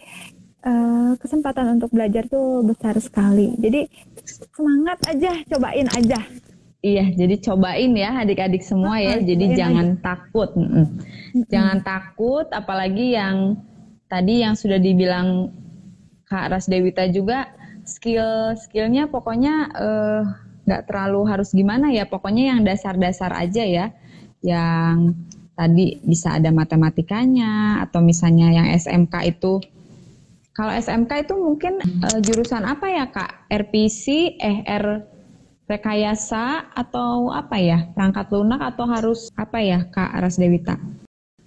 [0.63, 3.91] uh, kesempatan untuk belajar tuh besar sekali jadi
[4.55, 6.23] semangat aja cobain aja
[6.85, 9.17] Iya, jadi cobain ya adik-adik semua ya.
[9.17, 10.05] Jadi jangan aja.
[10.05, 10.87] takut, mm -mm.
[11.49, 12.45] jangan takut.
[12.53, 13.57] Apalagi yang
[14.05, 15.49] tadi yang sudah dibilang
[16.29, 17.49] Kak Ras Dewita juga
[17.89, 20.23] skill skillnya pokoknya uh,
[20.65, 23.87] nggak terlalu harus gimana ya pokoknya yang dasar-dasar aja ya
[24.45, 25.17] yang
[25.57, 29.65] tadi bisa ada matematikanya atau misalnya yang SMK itu.
[30.55, 33.51] Kalau SMK itu mungkin uh, jurusan apa ya kak?
[33.51, 35.03] RPC eh R
[35.67, 37.91] rekayasa atau apa ya?
[37.91, 40.79] Perangkat lunak atau harus apa ya kak Aras Dewita?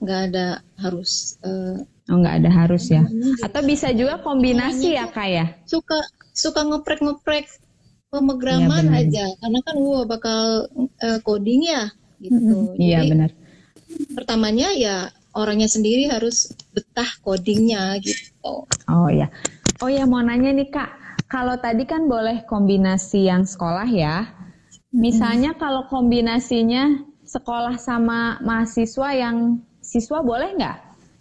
[0.03, 0.47] Nggak ada
[0.81, 3.03] harus uh, Oh nggak ada harus ya.
[3.43, 5.45] Atau bisa juga kombinasi ya kak ya?
[5.67, 5.99] Suka
[6.31, 7.45] suka ngeprek ngeprek
[8.07, 9.03] pemrograman benar.
[9.03, 10.71] aja, karena kan wah bakal
[11.03, 12.74] eh, coding ya gitu.
[12.76, 13.30] Iya Jadi benar.
[14.13, 14.95] pertamanya ya
[15.34, 18.65] orangnya sendiri harus betah codingnya gitu.
[18.89, 19.30] Oh ya.
[19.80, 20.89] Oh ya mau nanya nih kak.
[21.28, 24.26] Kalau tadi kan boleh kombinasi yang sekolah ya.
[24.89, 26.95] Misalnya kalau kombinasinya
[27.28, 30.78] sekolah sama mahasiswa yang siswa boleh nggak?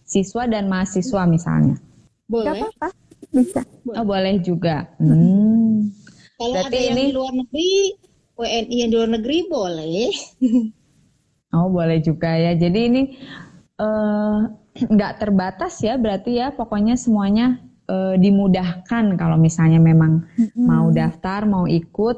[0.07, 1.75] Siswa dan mahasiswa misalnya.
[1.77, 2.63] Gak Boleh.
[2.63, 2.89] apa-apa,
[3.35, 3.61] bisa.
[3.91, 4.87] Oh boleh juga.
[5.03, 5.91] Hmm.
[6.39, 7.71] Kalau Berarti ada yang ini- di luar negeri,
[8.39, 10.07] WNI yang di luar negeri boleh.
[11.57, 12.53] Oh boleh juga ya.
[12.53, 13.03] Jadi ini
[13.81, 14.39] eh,
[14.95, 16.53] nggak terbatas ya berarti ya.
[16.53, 20.29] Pokoknya semuanya eh, dimudahkan kalau misalnya memang
[20.61, 22.17] mau daftar, mau ikut,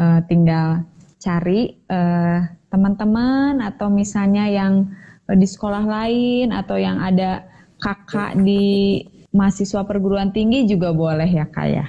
[0.00, 0.88] eh, tinggal
[1.20, 4.92] cari eh, teman-teman atau misalnya yang
[5.28, 7.44] di sekolah lain atau yang ada
[7.76, 11.86] kakak di mahasiswa perguruan tinggi juga boleh ya kak ya.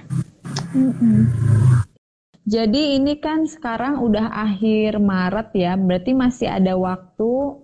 [2.50, 7.62] Jadi ini kan sekarang udah akhir Maret ya, berarti masih ada waktu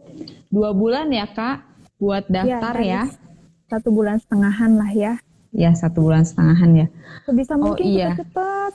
[0.54, 1.66] dua bulan ya kak
[1.98, 3.04] buat daftar dari ya?
[3.66, 5.14] Satu bulan setengahan lah ya.
[5.50, 6.88] Ya satu bulan setengahan ya.
[7.26, 8.14] Sebisa Oh, mungkin iya.
[8.14, 8.74] cepet-cepet.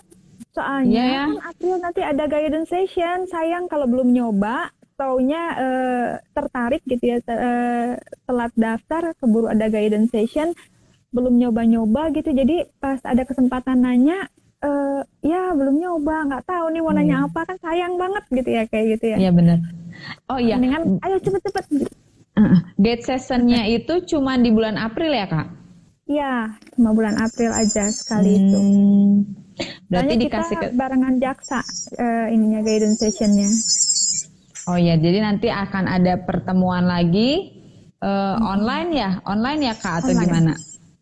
[0.51, 1.23] Soalnya Iya ya.
[1.31, 3.31] kan April nanti ada guidance session.
[3.31, 4.67] Sayang kalau belum nyoba,
[4.99, 7.91] taunya eh, tertarik gitu ya, te- eh,
[8.27, 10.51] telat daftar, keburu ada guidance session,
[11.15, 12.35] belum nyoba-nyoba gitu.
[12.35, 14.27] Jadi pas ada kesempatan nanya,
[14.61, 18.63] eh, ya belum nyoba, nggak tahu nih mau nanya apa kan sayang banget gitu ya
[18.69, 19.17] kayak gitu ya.
[19.19, 19.59] Iya benar.
[20.33, 21.65] Oh iya, Mendingan ayo cepet-cepet.
[22.41, 25.49] uh, gate sessionnya itu cuma di bulan April ya kak?
[26.11, 28.59] Ya, cuma bulan April aja sekali itu.
[28.59, 29.15] Hmm,
[29.87, 30.75] berarti Soalnya dikasih kita ke.
[30.75, 31.59] barengan jaksa
[31.95, 33.47] eh, ininya guidance sessionnya.
[34.67, 37.55] Oh ya, jadi nanti akan ada pertemuan lagi
[38.03, 40.25] eh, online ya, online ya kak atau Online.
[40.27, 40.53] gimana?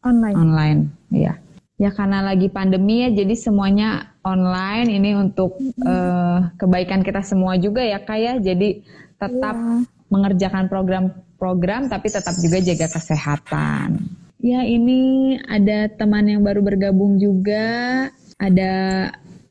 [0.05, 0.37] Online.
[0.37, 1.33] Online, ya.
[1.79, 4.91] Ya karena lagi pandemi ya, jadi semuanya online.
[4.99, 8.35] Ini untuk eh, kebaikan kita semua juga ya kak ya.
[8.43, 8.83] Jadi
[9.15, 9.87] tetap Iya.
[10.11, 14.11] mengerjakan program-program, tapi tetap juga jaga kesehatan.
[14.43, 18.07] Ya ini ada teman yang baru bergabung juga,
[18.43, 18.75] ada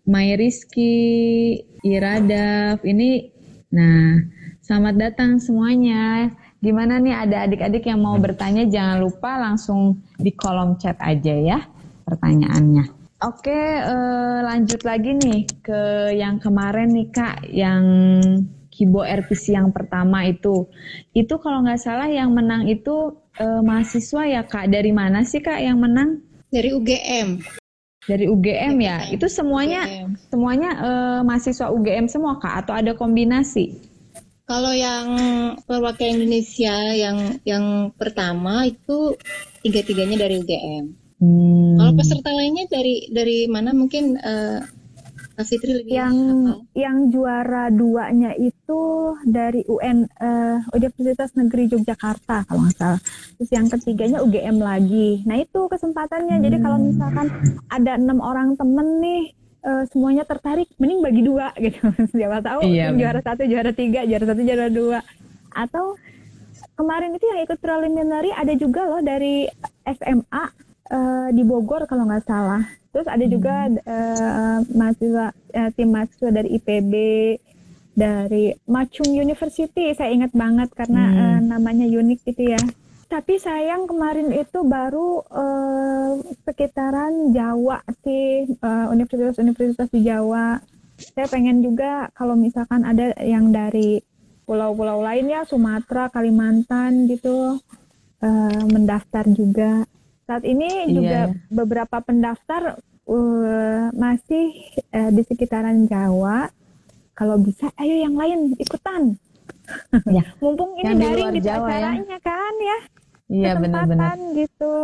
[0.04, 2.84] Mai Rizky, Iradaf.
[2.84, 3.32] Ini,
[3.72, 4.20] nah
[4.64, 6.32] selamat datang semuanya.
[6.60, 11.60] Gimana nih ada adik-adik yang mau bertanya jangan lupa langsung di kolom chat aja ya
[12.08, 12.98] pertanyaannya.
[13.18, 13.52] Oke
[13.82, 15.82] eh, lanjut lagi nih ke
[16.16, 17.84] yang kemarin nih kak yang
[18.78, 20.70] Kibo RPC yang pertama itu.
[21.18, 24.70] Itu kalau nggak salah yang menang itu eh, mahasiswa ya kak.
[24.70, 26.22] Dari mana sih kak yang menang?
[26.54, 27.42] Dari UGM.
[28.06, 29.10] Dari UGM ya.
[29.10, 30.10] Itu semuanya UGM.
[30.30, 33.82] semuanya eh, mahasiswa UGM semua kak atau ada kombinasi?
[34.46, 35.10] Kalau yang
[35.66, 39.18] perwakilan Indonesia yang yang pertama itu
[39.66, 41.07] tiga-tiganya dari UGM.
[41.18, 41.78] Hmm.
[41.82, 44.18] Kalau peserta lainnya dari dari mana mungkin
[45.38, 46.58] Kak Fitri lebih yang hafal.
[46.74, 48.82] yang juara duanya itu
[49.22, 53.02] dari UN eh, Universitas Negeri Yogyakarta kalau nggak salah.
[53.38, 55.22] Terus yang ketiganya UGM lagi.
[55.30, 56.42] Nah itu kesempatannya.
[56.42, 57.30] Jadi kalau misalkan
[57.70, 59.22] ada enam orang temen nih
[59.62, 61.86] eh, semuanya tertarik, mending bagi dua gitu.
[62.18, 65.06] Siapa tahu Iya, juara satu, juara tiga, juara satu, juara dua.
[65.54, 66.02] Atau
[66.74, 69.46] kemarin itu yang ikut preliminary ada juga loh dari
[69.86, 72.64] SMA eh, di Bogor kalau nggak salah.
[72.92, 76.94] Terus ada juga eh, mahasiswa eh, tim mahasiswa dari IPB,
[77.94, 79.94] dari Macung University.
[79.94, 82.62] Saya ingat banget karena eh, namanya unik gitu ya.
[83.08, 86.12] Tapi sayang kemarin itu baru eh,
[86.44, 88.50] sekitaran Jawa sih,
[88.92, 90.60] universitas-universitas di Jawa.
[90.98, 94.02] Saya pengen juga kalau misalkan ada yang dari
[94.48, 97.60] pulau-pulau lain ya, Sumatera, Kalimantan gitu,
[98.24, 99.84] eh, mendaftar juga.
[100.28, 100.92] Saat ini Iya.
[100.92, 101.20] juga
[101.50, 102.76] beberapa pendaftar
[103.08, 104.46] eh, masih
[104.92, 106.52] eh, di sekitaran Jawa.
[107.16, 109.16] Kalau bisa, ayo yang lain ikutan.
[110.06, 110.22] Ya.
[110.44, 111.72] Mumpung ini Yang di daring luar gitu Jawa ya.
[111.80, 112.78] acaranya kan ya.
[113.28, 114.16] Iya benar-benar.
[114.36, 114.76] Gitu.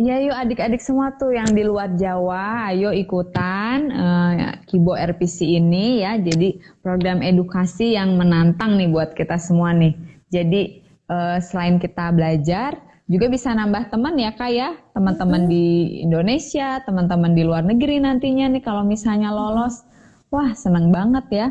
[0.00, 4.34] Iya yuk adik-adik semua tuh yang di luar Jawa, ayo ikutan eh,
[4.66, 6.18] Kibo RPC ini ya.
[6.18, 9.94] Jadi program edukasi yang menantang nih buat kita semua nih.
[10.28, 12.74] Jadi eh, selain kita belajar,
[13.10, 14.70] juga bisa nambah teman ya kak ya.
[14.94, 19.82] Teman-teman di Indonesia, teman-teman di luar negeri nantinya nih kalau misalnya lolos.
[20.30, 21.46] Wah seneng banget ya.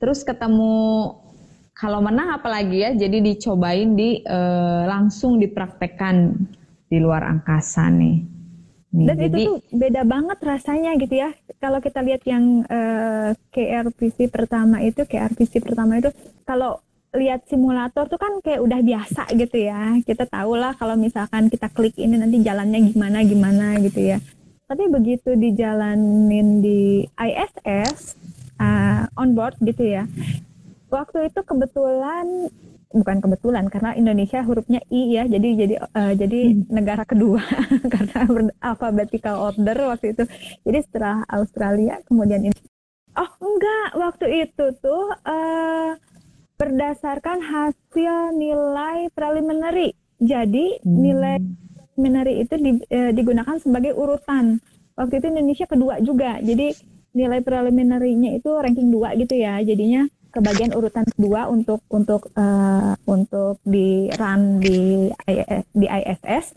[0.00, 1.12] Terus ketemu
[1.76, 6.32] kalau menang apalagi ya, jadi dicobain di eh, langsung dipraktekkan
[6.88, 8.16] di luar angkasa nih.
[8.94, 11.36] Nih, Dan jadi itu tuh beda banget rasanya gitu ya.
[11.60, 16.08] Kalau kita lihat yang eh, KRPC pertama itu, KRPC pertama itu,
[16.48, 16.80] kalau
[17.14, 19.98] lihat simulator tuh kan kayak udah biasa gitu ya.
[20.02, 24.18] Kita tahu lah kalau misalkan kita klik ini nanti jalannya gimana gimana gitu ya.
[24.66, 28.18] Tapi begitu dijalanin di ISS
[28.58, 30.04] uh, on board gitu ya.
[30.90, 32.50] Waktu itu kebetulan
[32.94, 36.70] bukan kebetulan karena Indonesia hurufnya I ya jadi jadi uh, jadi hmm.
[36.70, 37.42] negara kedua
[37.92, 38.22] karena
[38.62, 40.22] alphabetical order waktu itu
[40.62, 42.54] jadi setelah Australia kemudian ini
[43.18, 45.98] oh enggak waktu itu tuh uh,
[46.54, 49.94] berdasarkan hasil nilai preliminary.
[50.22, 50.88] Jadi hmm.
[50.88, 51.36] nilai
[51.94, 54.62] preliminary itu di, e, digunakan sebagai urutan.
[54.94, 56.38] Waktu itu Indonesia kedua juga.
[56.38, 56.70] Jadi
[57.14, 59.58] nilai preliminary-nya itu ranking 2 gitu ya.
[59.62, 65.10] Jadinya kebagian urutan kedua untuk untuk uh, untuk di run di
[65.70, 66.54] di ISS.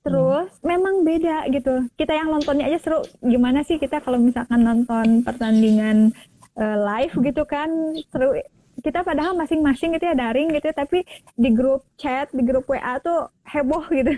[0.00, 0.64] Terus hmm.
[0.64, 1.84] memang beda gitu.
[1.96, 3.00] Kita yang nontonnya aja seru.
[3.20, 6.16] Gimana sih kita kalau misalkan nonton pertandingan
[6.56, 7.68] uh, live gitu kan
[8.08, 8.36] seru
[8.78, 11.02] kita padahal masing-masing gitu ya daring gitu ya, tapi
[11.34, 14.12] di grup chat di grup WA tuh heboh gitu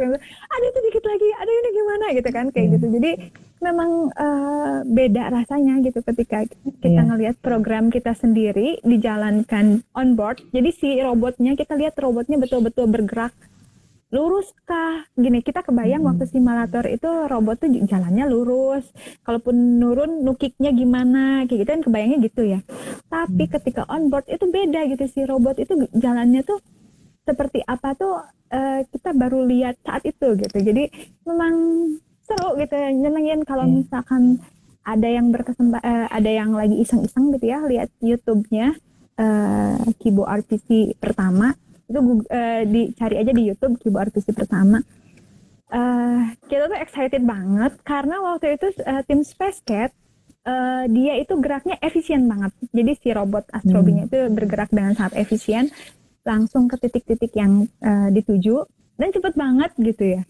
[0.54, 2.74] ada itu dikit lagi ada ini gimana gitu kan kayak yeah.
[2.78, 3.10] gitu jadi
[3.64, 7.04] memang uh, beda rasanya gitu ketika kita yeah.
[7.04, 13.32] ngelihat program kita sendiri dijalankan on board jadi si robotnya kita lihat robotnya betul-betul bergerak
[14.14, 16.10] lurus kah gini kita kebayang hmm.
[16.14, 18.86] waktu simulator itu robot tuh jalannya lurus
[19.26, 22.60] kalaupun nurun nukiknya gimana kayak gitu kan kebayangnya gitu ya
[23.10, 23.52] tapi hmm.
[23.58, 26.62] ketika on board itu beda gitu si robot itu jalannya tuh
[27.26, 28.22] seperti apa tuh
[28.54, 30.86] uh, kita baru lihat saat itu gitu jadi
[31.26, 31.54] memang
[32.22, 33.82] seru gitu ya nyenengin kalau hmm.
[33.82, 34.38] misalkan
[34.86, 38.78] ada yang berkesempatan uh, ada yang lagi iseng-iseng gitu ya lihat YouTube-nya
[39.18, 44.80] uh, Kibo RPC pertama itu uh, dicari aja di YouTube keyboard RPC pertama
[45.72, 49.92] uh, kita tuh excited banget karena waktu itu uh, tim Space Cat
[50.48, 54.10] uh, dia itu geraknya efisien banget jadi si robot astrobinya hmm.
[54.12, 55.68] itu bergerak dengan sangat efisien
[56.24, 58.64] langsung ke titik-titik yang uh, dituju
[58.96, 60.22] dan cepet banget gitu ya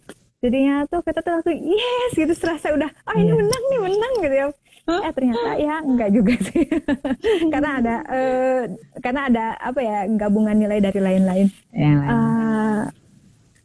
[0.45, 3.39] jadinya tuh kita tuh langsung yes gitu serasa udah oh ini yeah.
[3.39, 4.47] menang nih menang gitu ya?
[4.85, 6.65] Eh ternyata ya enggak juga sih.
[7.49, 8.63] karena ada uh,
[9.01, 11.49] karena ada apa ya gabungan nilai dari lain-lain.
[11.73, 12.83] Uh,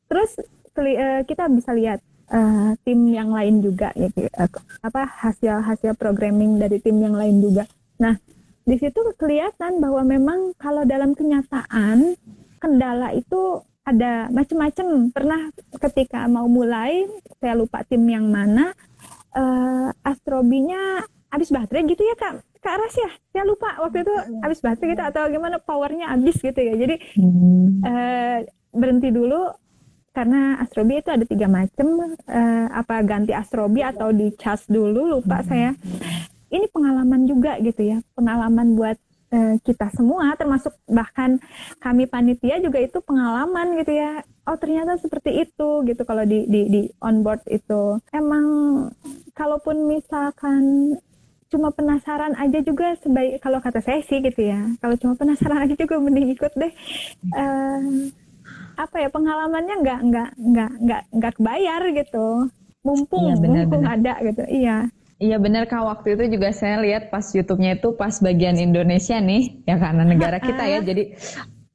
[0.08, 0.32] terus
[0.80, 2.00] uh, kita bisa lihat
[2.32, 4.08] uh, tim yang lain juga ya
[4.40, 4.50] uh,
[4.80, 7.68] apa hasil hasil programming dari tim yang lain juga.
[8.00, 8.16] Nah,
[8.64, 12.16] di situ kelihatan bahwa memang kalau dalam kenyataan
[12.64, 15.10] kendala itu ada macam-macam.
[15.10, 15.42] Pernah
[15.82, 17.10] ketika mau mulai,
[17.42, 18.78] saya lupa tim yang mana,
[19.36, 22.42] uh, astrobinya habis baterai gitu ya kak?
[22.60, 23.10] Kak Ras ya?
[23.32, 24.14] Saya lupa waktu itu
[24.44, 26.74] habis baterai gitu atau gimana powernya habis gitu ya.
[26.76, 27.86] Jadi hmm.
[27.86, 28.38] uh,
[28.76, 29.50] berhenti dulu
[30.10, 35.40] karena astrobi itu ada tiga macam uh, apa ganti astrobi atau di charge dulu lupa
[35.40, 35.48] hmm.
[35.48, 35.72] saya.
[36.50, 38.98] Ini pengalaman juga gitu ya pengalaman buat
[39.62, 41.38] kita semua termasuk bahkan
[41.78, 44.26] kami panitia juga itu pengalaman gitu ya.
[44.50, 48.02] Oh ternyata seperti itu gitu kalau di di di on board itu.
[48.10, 48.46] Emang
[49.38, 50.98] kalaupun misalkan
[51.50, 55.74] cuma penasaran aja juga sebaik kalau kata saya sih gitu ya kalau cuma penasaran aja
[55.78, 56.74] juga mending ikut deh.
[57.34, 58.10] Uh,
[58.80, 62.50] apa ya pengalamannya nggak nggak nggak nggak nggak kebayar gitu.
[62.80, 63.96] Mumpung iya, bener, mumpung bener.
[64.00, 64.88] ada gitu iya
[65.20, 65.84] Iya benar kak.
[65.84, 70.40] Waktu itu juga saya lihat pas YouTube-nya itu pas bagian Indonesia nih ya karena negara
[70.40, 70.80] kita ya.
[70.80, 71.12] Jadi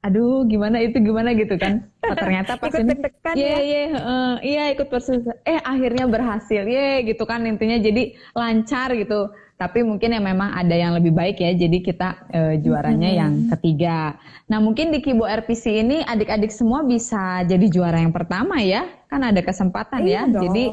[0.01, 1.33] aduh gimana itu gimana?
[1.37, 1.85] gitu kan.
[2.05, 2.93] Oh, ternyata pas ikut ini
[3.37, 3.83] iya iya
[4.41, 6.65] iya ikut persis eh akhirnya berhasil.
[6.65, 7.77] Ye gitu kan intinya.
[7.77, 12.39] Jadi lancar gitu tapi mungkin ya memang ada yang lebih baik ya jadi kita e,
[12.59, 13.19] juaranya hmm.
[13.19, 14.19] yang ketiga
[14.51, 19.23] nah mungkin di Kibo RPC ini adik-adik semua bisa jadi juara yang pertama ya kan
[19.23, 20.43] ada kesempatan iya ya dong.
[20.43, 20.63] jadi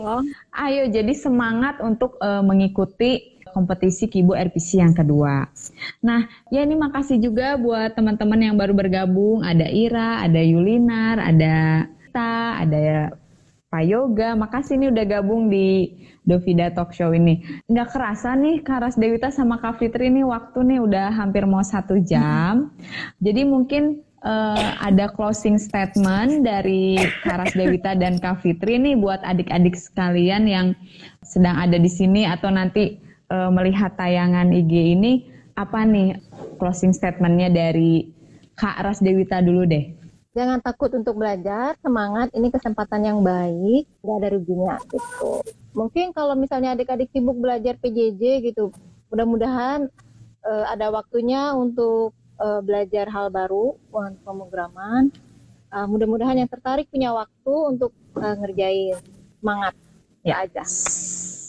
[0.67, 5.45] ayo jadi semangat untuk e, mengikuti kompetisi Kibo RPC yang kedua.
[6.01, 9.45] Nah, ya ini makasih juga buat teman-teman yang baru bergabung.
[9.45, 13.13] Ada Ira, ada Yulinar, ada Kita, ada
[13.73, 14.37] Pak Yoga.
[14.37, 15.97] Makasih nih udah gabung di
[16.29, 17.41] Dovida Talk Show ini.
[17.73, 21.97] Nggak kerasa nih Karas Dewita sama Kak Fitri nih waktu nih udah hampir mau satu
[22.05, 22.69] jam.
[23.25, 29.73] Jadi mungkin uh, ada closing statement dari Karas Dewita dan Kak Fitri nih buat adik-adik
[29.73, 30.77] sekalian yang
[31.25, 33.01] sedang ada di sini atau nanti
[33.33, 35.13] uh, melihat tayangan IG ini.
[35.53, 36.17] Apa nih
[36.57, 38.09] closing statementnya dari
[38.57, 40.02] Kak Ras Dewita dulu deh?
[40.33, 45.45] Jangan takut untuk belajar, semangat, ini kesempatan yang baik, gak ada ruginya gitu.
[45.77, 48.73] Mungkin kalau misalnya adik-adik sibuk belajar PJJ gitu
[49.13, 49.93] mudah-mudahan
[50.49, 53.77] uh, ada waktunya untuk uh, belajar hal baru
[54.25, 55.13] pemrograman.
[55.69, 58.97] Uh, mudah-mudahan yang tertarik punya waktu untuk uh, ngerjain
[59.37, 59.77] semangat.
[60.25, 60.49] Ya.
[60.49, 60.65] Aja.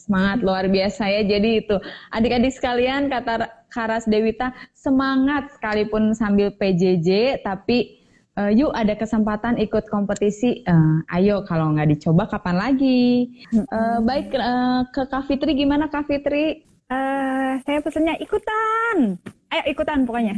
[0.03, 1.23] Semangat luar biasa ya.
[1.23, 1.79] Jadi itu
[2.11, 8.02] adik-adik sekalian kata Karas Dewita semangat sekalipun sambil PJJ tapi
[8.37, 10.65] uh, yuk ada kesempatan ikut kompetisi.
[10.65, 13.29] Uh, ayo kalau nggak dicoba kapan lagi?
[13.53, 15.53] Uh, baik uh, ke Kak Fitri.
[15.57, 16.65] Gimana Kak Fitri?
[16.89, 19.17] Uh, saya pesennya ikutan.
[19.53, 20.35] Ayo ikutan pokoknya.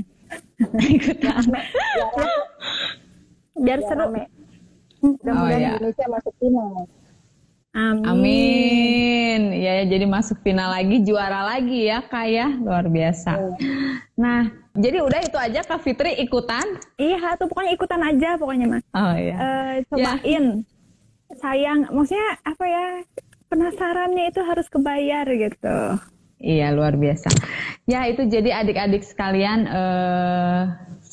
[0.98, 1.44] Ikutan.
[3.62, 4.10] Biar seru.
[5.06, 5.70] Mudah-mudahan oh, iya.
[5.78, 6.90] Indonesia masuk final
[7.76, 8.08] Amin.
[8.08, 9.42] Amin.
[9.52, 12.48] Ya, ya, jadi masuk final lagi, juara lagi ya, Kak ya.
[12.56, 13.36] Luar biasa.
[13.36, 13.52] Oh.
[14.16, 16.64] Nah, jadi udah itu aja Kak Fitri ikutan?
[16.96, 18.84] Iya, tuh pokoknya ikutan aja pokoknya, Mas.
[18.96, 19.36] Oh iya.
[19.36, 20.46] Uh, cobain.
[20.64, 21.36] Ya.
[21.36, 22.86] Sayang, maksudnya apa ya?
[23.52, 25.80] Penasarannya itu harus kebayar gitu.
[26.40, 27.28] Iya, luar biasa.
[27.92, 30.64] Ya, itu jadi adik-adik sekalian eh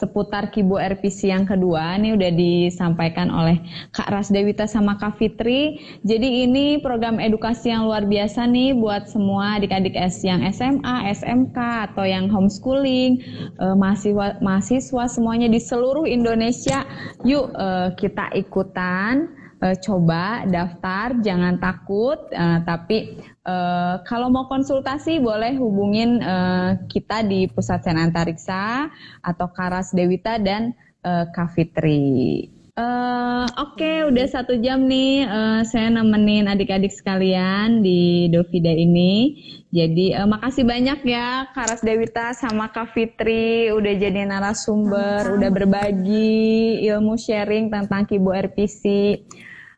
[0.03, 3.63] seputar Kibo RPC yang kedua ini udah disampaikan oleh
[3.95, 5.79] Kak Rasdewita sama Kak Fitri.
[6.03, 11.55] Jadi ini program edukasi yang luar biasa nih buat semua adik-adik S yang SMA, SMK
[11.95, 13.23] atau yang homeschooling,
[13.63, 16.83] eh, mahasiswa mahasiswa semuanya di seluruh Indonesia.
[17.23, 22.19] Yuk eh, kita ikutan uh, coba daftar, jangan takut.
[22.35, 28.91] Uh, tapi uh, kalau mau konsultasi boleh hubungin uh, kita di Pusat Sen Antariksa
[29.23, 32.49] atau Karas Dewita dan uh, Kafitri.
[32.73, 39.37] Uh, Oke, okay, udah satu jam nih uh, saya nemenin adik-adik sekalian di Dovida ini.
[39.69, 45.37] Jadi uh, makasih banyak ya Karas Dewita sama Kak Fitri udah jadi narasumber, sama -sama.
[45.37, 49.21] udah berbagi ilmu sharing tentang Kibo RPC.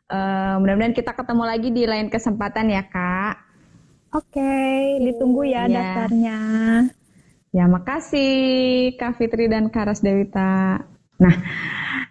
[0.07, 3.44] Uh, mudah-mudahan kita ketemu lagi di lain kesempatan ya kak.
[4.15, 6.39] Oke, okay, ditunggu ya, ya daftarnya.
[7.51, 8.31] Ya, makasih
[8.95, 10.87] Kak Fitri dan Karas Dewita.
[11.15, 11.35] Nah,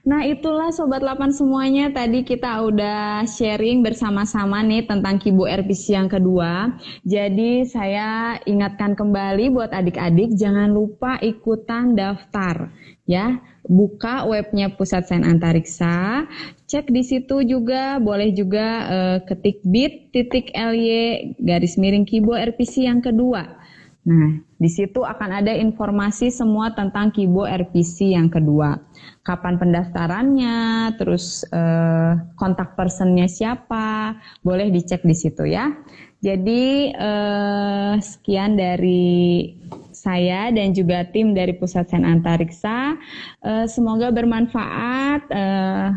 [0.04, 1.92] nah itulah Sobat 8 semuanya.
[1.92, 6.72] Tadi kita udah sharing bersama-sama nih tentang Kibu RPC yang kedua.
[7.04, 12.72] Jadi saya ingatkan kembali buat adik-adik, jangan lupa ikutan daftar
[13.04, 16.28] ya buka webnya Pusat Sains Antariksa,
[16.68, 22.84] cek di situ juga, boleh juga uh, ketik bit titik ly garis miring Kibo RPC
[22.84, 23.63] yang kedua.
[24.04, 28.76] Nah, di situ akan ada informasi semua tentang Kibo RPC yang kedua.
[29.24, 34.12] Kapan pendaftarannya, terus uh, kontak personnya siapa,
[34.44, 35.72] boleh dicek di situ ya.
[36.20, 39.56] Jadi uh, sekian dari
[39.96, 43.00] saya dan juga tim dari Pusat Sen Antariksa.
[43.40, 45.22] Uh, semoga bermanfaat.
[45.32, 45.88] Uh,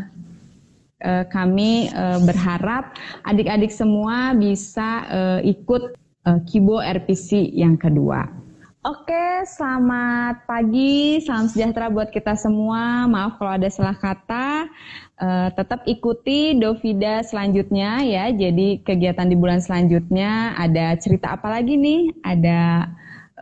[1.04, 2.96] uh, kami uh, berharap
[3.28, 5.92] adik-adik semua bisa uh, ikut
[6.28, 8.28] uh, Kibo RPC yang kedua.
[8.86, 13.10] Oke, selamat pagi, salam sejahtera buat kita semua.
[13.10, 14.70] Maaf kalau ada salah kata.
[15.18, 18.30] Uh, tetap ikuti Dovida selanjutnya ya.
[18.30, 22.22] Jadi kegiatan di bulan selanjutnya ada cerita apa lagi nih?
[22.22, 22.86] Ada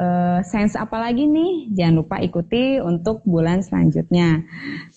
[0.01, 1.69] uh, sains apa lagi nih?
[1.77, 4.41] Jangan lupa ikuti untuk bulan selanjutnya.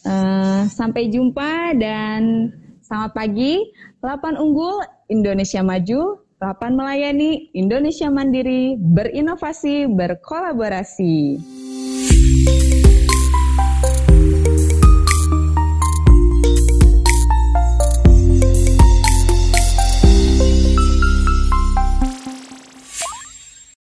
[0.08, 3.60] Uh, sampai jumpa dan selamat pagi.
[4.00, 4.80] 8 unggul
[5.12, 11.36] Indonesia maju, 8 melayani Indonesia mandiri, berinovasi, berkolaborasi.